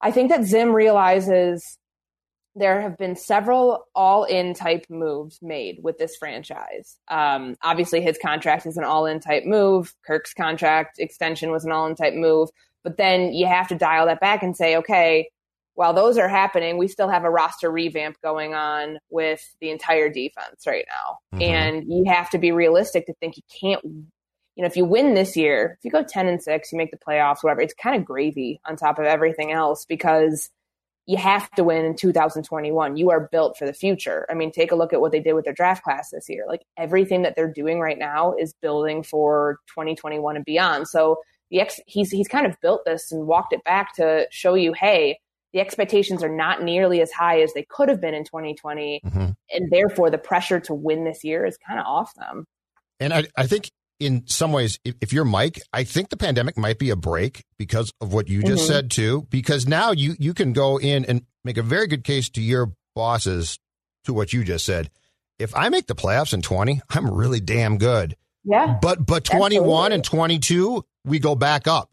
I 0.00 0.12
think 0.12 0.30
that 0.30 0.44
Zim 0.44 0.72
realizes 0.72 1.78
there 2.56 2.80
have 2.80 2.96
been 2.96 3.14
several 3.14 3.86
all 3.94 4.24
in 4.24 4.54
type 4.54 4.86
moves 4.88 5.38
made 5.42 5.78
with 5.82 5.98
this 5.98 6.16
franchise. 6.16 6.96
Um, 7.08 7.56
obviously, 7.62 8.00
his 8.00 8.18
contract 8.20 8.66
is 8.66 8.78
an 8.78 8.84
all 8.84 9.04
in 9.06 9.20
type 9.20 9.44
move. 9.44 9.94
Kirk's 10.06 10.32
contract 10.32 10.98
extension 10.98 11.50
was 11.50 11.64
an 11.64 11.72
all 11.72 11.86
in 11.86 11.94
type 11.94 12.14
move. 12.14 12.48
But 12.82 12.96
then 12.96 13.32
you 13.32 13.46
have 13.46 13.68
to 13.68 13.74
dial 13.74 14.06
that 14.06 14.20
back 14.20 14.42
and 14.42 14.56
say, 14.56 14.76
okay, 14.76 15.28
while 15.74 15.92
those 15.92 16.16
are 16.16 16.28
happening, 16.28 16.78
we 16.78 16.88
still 16.88 17.08
have 17.08 17.24
a 17.24 17.30
roster 17.30 17.70
revamp 17.70 18.16
going 18.22 18.54
on 18.54 18.98
with 19.10 19.42
the 19.60 19.70
entire 19.70 20.08
defense 20.08 20.66
right 20.66 20.86
now. 20.88 21.38
Mm-hmm. 21.38 21.42
And 21.42 21.92
you 21.92 22.04
have 22.06 22.30
to 22.30 22.38
be 22.38 22.52
realistic 22.52 23.06
to 23.06 23.14
think 23.14 23.36
you 23.36 23.42
can't, 23.60 23.84
you 23.84 24.62
know, 24.62 24.66
if 24.66 24.76
you 24.76 24.86
win 24.86 25.12
this 25.12 25.36
year, 25.36 25.76
if 25.78 25.84
you 25.84 25.90
go 25.90 26.02
10 26.02 26.28
and 26.28 26.42
6, 26.42 26.72
you 26.72 26.78
make 26.78 26.90
the 26.90 26.96
playoffs, 26.96 27.42
whatever, 27.42 27.60
it's 27.60 27.74
kind 27.74 27.94
of 27.94 28.06
gravy 28.06 28.60
on 28.64 28.76
top 28.76 28.98
of 28.98 29.04
everything 29.04 29.52
else 29.52 29.84
because 29.84 30.48
you 31.06 31.16
have 31.16 31.48
to 31.52 31.62
win 31.62 31.84
in 31.84 31.94
2021. 31.94 32.96
You 32.96 33.10
are 33.10 33.28
built 33.30 33.56
for 33.56 33.64
the 33.64 33.72
future. 33.72 34.26
I 34.28 34.34
mean, 34.34 34.50
take 34.50 34.72
a 34.72 34.76
look 34.76 34.92
at 34.92 35.00
what 35.00 35.12
they 35.12 35.20
did 35.20 35.34
with 35.34 35.44
their 35.44 35.54
draft 35.54 35.84
class 35.84 36.10
this 36.10 36.28
year. 36.28 36.44
Like 36.48 36.62
everything 36.76 37.22
that 37.22 37.36
they're 37.36 37.52
doing 37.52 37.80
right 37.80 37.98
now 37.98 38.34
is 38.34 38.54
building 38.60 39.04
for 39.04 39.60
2021 39.68 40.36
and 40.36 40.44
beyond. 40.44 40.88
So 40.88 41.20
the 41.50 41.60
ex- 41.60 41.80
he's 41.86 42.10
he's 42.10 42.26
kind 42.26 42.44
of 42.44 42.60
built 42.60 42.84
this 42.84 43.12
and 43.12 43.26
walked 43.26 43.52
it 43.52 43.62
back 43.62 43.94
to 43.96 44.26
show 44.30 44.54
you, 44.54 44.72
hey, 44.72 45.18
the 45.52 45.60
expectations 45.60 46.24
are 46.24 46.28
not 46.28 46.62
nearly 46.62 47.00
as 47.00 47.12
high 47.12 47.40
as 47.40 47.54
they 47.54 47.64
could 47.68 47.88
have 47.88 48.00
been 48.00 48.14
in 48.14 48.24
2020, 48.24 49.00
mm-hmm. 49.06 49.30
and 49.50 49.70
therefore 49.70 50.10
the 50.10 50.18
pressure 50.18 50.58
to 50.58 50.74
win 50.74 51.04
this 51.04 51.22
year 51.22 51.46
is 51.46 51.56
kind 51.56 51.78
of 51.78 51.86
off 51.86 52.12
them. 52.16 52.46
And 52.98 53.14
I, 53.14 53.26
I 53.36 53.46
think 53.46 53.70
in 53.98 54.26
some 54.26 54.52
ways, 54.52 54.78
if, 54.84 55.12
you're 55.12 55.24
Mike, 55.24 55.60
I 55.72 55.84
think 55.84 56.10
the 56.10 56.16
pandemic 56.16 56.58
might 56.58 56.78
be 56.78 56.90
a 56.90 56.96
break 56.96 57.44
because 57.58 57.92
of 58.00 58.12
what 58.12 58.28
you 58.28 58.42
just 58.42 58.64
mm-hmm. 58.64 58.72
said 58.72 58.90
too. 58.90 59.26
Because 59.30 59.66
now 59.66 59.92
you 59.92 60.14
you 60.18 60.34
can 60.34 60.52
go 60.52 60.78
in 60.78 61.04
and 61.06 61.22
make 61.44 61.56
a 61.56 61.62
very 61.62 61.86
good 61.86 62.04
case 62.04 62.28
to 62.30 62.42
your 62.42 62.72
bosses 62.94 63.58
to 64.04 64.12
what 64.12 64.32
you 64.32 64.44
just 64.44 64.64
said. 64.64 64.90
If 65.38 65.54
I 65.54 65.68
make 65.68 65.86
the 65.86 65.94
playoffs 65.94 66.34
in 66.34 66.42
20, 66.42 66.80
I'm 66.90 67.10
really 67.10 67.40
damn 67.40 67.78
good. 67.78 68.16
Yeah. 68.44 68.78
But 68.80 69.04
but 69.04 69.24
21 69.24 69.92
Absolutely. 69.92 69.94
and 69.94 70.04
22, 70.04 70.84
we 71.04 71.18
go 71.18 71.34
back 71.34 71.66
up. 71.66 71.90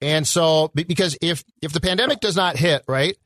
And 0.00 0.26
so 0.26 0.70
because 0.74 1.16
if 1.22 1.44
if 1.62 1.72
the 1.72 1.80
pandemic 1.80 2.20
does 2.20 2.36
not 2.36 2.56
hit, 2.56 2.84
right, 2.88 3.16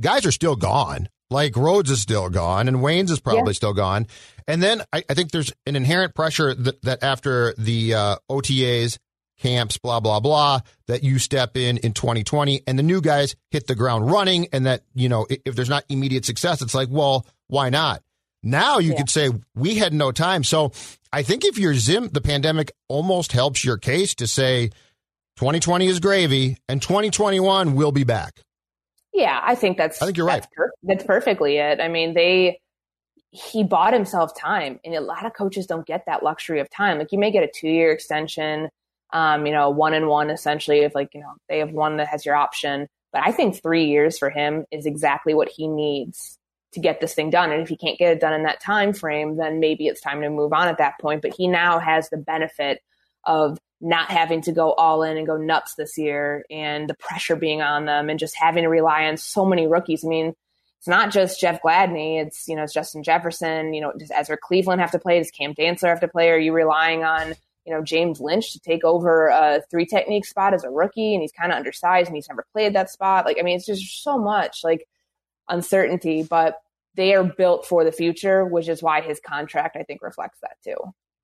guys 0.00 0.26
are 0.26 0.32
still 0.32 0.56
gone. 0.56 1.08
Like 1.30 1.56
Rhodes 1.56 1.90
is 1.90 2.00
still 2.00 2.30
gone, 2.30 2.68
and 2.68 2.78
Waynes 2.78 3.10
is 3.10 3.20
probably 3.20 3.52
yeah. 3.52 3.56
still 3.56 3.74
gone. 3.74 4.06
And 4.46 4.62
then 4.62 4.82
I, 4.92 5.04
I, 5.10 5.14
think 5.14 5.30
there's 5.30 5.52
an 5.66 5.76
inherent 5.76 6.14
pressure 6.14 6.54
that, 6.54 6.80
that 6.82 7.02
after 7.02 7.54
the 7.58 7.94
uh, 7.94 8.16
OTAs, 8.30 8.96
camps, 9.38 9.76
blah 9.78 10.00
blah 10.00 10.20
blah, 10.20 10.60
that 10.86 11.02
you 11.02 11.18
step 11.18 11.56
in 11.56 11.76
in 11.78 11.92
2020, 11.92 12.62
and 12.66 12.78
the 12.78 12.82
new 12.82 13.00
guys 13.00 13.36
hit 13.50 13.66
the 13.66 13.74
ground 13.74 14.10
running, 14.10 14.48
and 14.52 14.66
that 14.66 14.84
you 14.94 15.08
know 15.08 15.26
if, 15.28 15.38
if 15.44 15.54
there's 15.54 15.68
not 15.68 15.84
immediate 15.88 16.24
success, 16.24 16.62
it's 16.62 16.74
like, 16.74 16.88
well, 16.90 17.26
why 17.48 17.68
not? 17.68 18.02
Now 18.42 18.78
you 18.78 18.92
Yeah. 18.92 18.98
could 18.98 19.10
say 19.10 19.30
we 19.54 19.76
had 19.76 19.92
no 19.92 20.12
time. 20.12 20.44
So 20.44 20.72
I 21.12 21.22
think 21.22 21.44
if 21.44 21.58
you're 21.58 21.74
Zim, 21.74 22.08
the 22.08 22.20
pandemic 22.20 22.72
almost 22.88 23.32
helps 23.32 23.64
your 23.64 23.76
case 23.76 24.14
to 24.16 24.26
say 24.26 24.68
2020 25.36 25.86
is 25.86 26.00
gravy 26.00 26.56
and 26.68 26.80
2021 26.80 27.74
will 27.74 27.92
be 27.92 28.04
back. 28.04 28.40
Yeah, 29.18 29.40
I 29.42 29.56
think 29.56 29.76
that's. 29.76 30.00
I 30.00 30.06
think 30.06 30.16
you're 30.16 30.28
that's 30.28 30.46
right. 30.46 30.54
per- 30.54 30.72
that's 30.84 31.02
perfectly 31.02 31.56
it. 31.56 31.80
I 31.80 31.88
mean, 31.88 32.14
they 32.14 32.60
he 33.30 33.64
bought 33.64 33.92
himself 33.92 34.32
time, 34.38 34.78
and 34.84 34.94
a 34.94 35.00
lot 35.00 35.26
of 35.26 35.34
coaches 35.34 35.66
don't 35.66 35.84
get 35.84 36.04
that 36.06 36.22
luxury 36.22 36.60
of 36.60 36.70
time. 36.70 36.98
Like 36.98 37.10
you 37.10 37.18
may 37.18 37.32
get 37.32 37.42
a 37.42 37.50
two 37.52 37.68
year 37.68 37.90
extension, 37.90 38.68
um, 39.12 39.44
you 39.44 39.52
know, 39.52 39.70
one 39.70 39.92
and 39.92 40.06
one 40.06 40.30
essentially. 40.30 40.80
If 40.80 40.94
like 40.94 41.08
you 41.14 41.20
know 41.20 41.32
they 41.48 41.58
have 41.58 41.72
one 41.72 41.96
that 41.96 42.06
has 42.06 42.24
your 42.24 42.36
option, 42.36 42.86
but 43.12 43.22
I 43.26 43.32
think 43.32 43.60
three 43.60 43.86
years 43.86 44.16
for 44.18 44.30
him 44.30 44.64
is 44.70 44.86
exactly 44.86 45.34
what 45.34 45.48
he 45.48 45.66
needs 45.66 46.38
to 46.74 46.80
get 46.80 47.00
this 47.00 47.14
thing 47.14 47.30
done. 47.30 47.50
And 47.50 47.60
if 47.60 47.68
he 47.68 47.76
can't 47.76 47.98
get 47.98 48.12
it 48.12 48.20
done 48.20 48.34
in 48.34 48.44
that 48.44 48.60
time 48.60 48.92
frame, 48.92 49.36
then 49.36 49.58
maybe 49.58 49.88
it's 49.88 50.00
time 50.00 50.20
to 50.20 50.30
move 50.30 50.52
on 50.52 50.68
at 50.68 50.78
that 50.78 50.94
point. 51.00 51.22
But 51.22 51.34
he 51.34 51.48
now 51.48 51.80
has 51.80 52.08
the 52.08 52.18
benefit 52.18 52.82
of 53.28 53.58
not 53.80 54.10
having 54.10 54.40
to 54.42 54.52
go 54.52 54.72
all 54.72 55.04
in 55.04 55.16
and 55.16 55.26
go 55.26 55.36
nuts 55.36 55.74
this 55.74 55.96
year 55.96 56.44
and 56.50 56.88
the 56.88 56.94
pressure 56.94 57.36
being 57.36 57.62
on 57.62 57.84
them 57.84 58.08
and 58.08 58.18
just 58.18 58.34
having 58.34 58.64
to 58.64 58.68
rely 58.68 59.04
on 59.04 59.16
so 59.16 59.44
many 59.44 59.68
rookies. 59.68 60.04
I 60.04 60.08
mean, 60.08 60.34
it's 60.78 60.88
not 60.88 61.12
just 61.12 61.40
Jeff 61.40 61.60
Gladney, 61.62 62.24
it's, 62.24 62.48
you 62.48 62.56
know, 62.56 62.62
it's 62.62 62.72
Justin 62.72 63.02
Jefferson, 63.02 63.74
you 63.74 63.80
know, 63.80 63.92
does 63.96 64.10
Ezra 64.10 64.36
Cleveland 64.36 64.80
have 64.80 64.92
to 64.92 64.98
play? 64.98 65.18
Does 65.18 65.30
Cam 65.30 65.54
Dantzler 65.54 65.88
have 65.88 66.00
to 66.00 66.08
play? 66.08 66.30
Are 66.30 66.38
you 66.38 66.52
relying 66.52 67.04
on, 67.04 67.34
you 67.64 67.72
know, 67.72 67.82
James 67.82 68.20
Lynch 68.20 68.52
to 68.54 68.60
take 68.60 68.82
over 68.82 69.28
a 69.28 69.62
three 69.70 69.86
technique 69.86 70.24
spot 70.24 70.54
as 70.54 70.64
a 70.64 70.70
rookie 70.70 71.14
and 71.14 71.22
he's 71.22 71.32
kind 71.32 71.52
of 71.52 71.58
undersized 71.58 72.08
and 72.08 72.16
he's 72.16 72.28
never 72.28 72.46
played 72.52 72.74
that 72.74 72.90
spot? 72.90 73.26
Like, 73.26 73.36
I 73.38 73.42
mean, 73.42 73.56
it's 73.56 73.66
just 73.66 74.02
so 74.02 74.18
much 74.18 74.64
like 74.64 74.88
uncertainty, 75.48 76.22
but 76.22 76.58
they 76.94 77.14
are 77.14 77.24
built 77.24 77.66
for 77.66 77.84
the 77.84 77.92
future, 77.92 78.44
which 78.44 78.68
is 78.68 78.82
why 78.82 79.02
his 79.02 79.20
contract, 79.20 79.76
I 79.76 79.82
think, 79.82 80.02
reflects 80.02 80.38
that 80.40 80.56
too. 80.64 80.76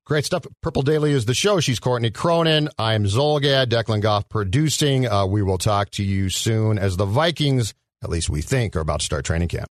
Great 0.05 0.23
stuff. 0.23 0.45
Purple 0.61 0.83
Daily 0.83 1.13
is 1.13 1.25
the 1.25 1.33
show. 1.33 1.59
She's 1.59 1.79
Courtney 1.79 2.11
Cronin. 2.11 2.69
I'm 2.77 3.05
Zulgad, 3.05 3.67
Declan 3.69 4.01
Goff 4.01 4.29
producing. 4.29 5.07
Uh, 5.07 5.25
we 5.25 5.41
will 5.41 5.57
talk 5.57 5.89
to 5.91 6.03
you 6.03 6.29
soon 6.29 6.77
as 6.77 6.95
the 6.95 7.05
Vikings, 7.05 7.73
at 8.03 8.11
least 8.11 8.29
we 8.29 8.43
think, 8.43 8.75
are 8.75 8.81
about 8.81 8.99
to 8.99 9.05
start 9.05 9.25
training 9.25 9.47
camp. 9.47 9.63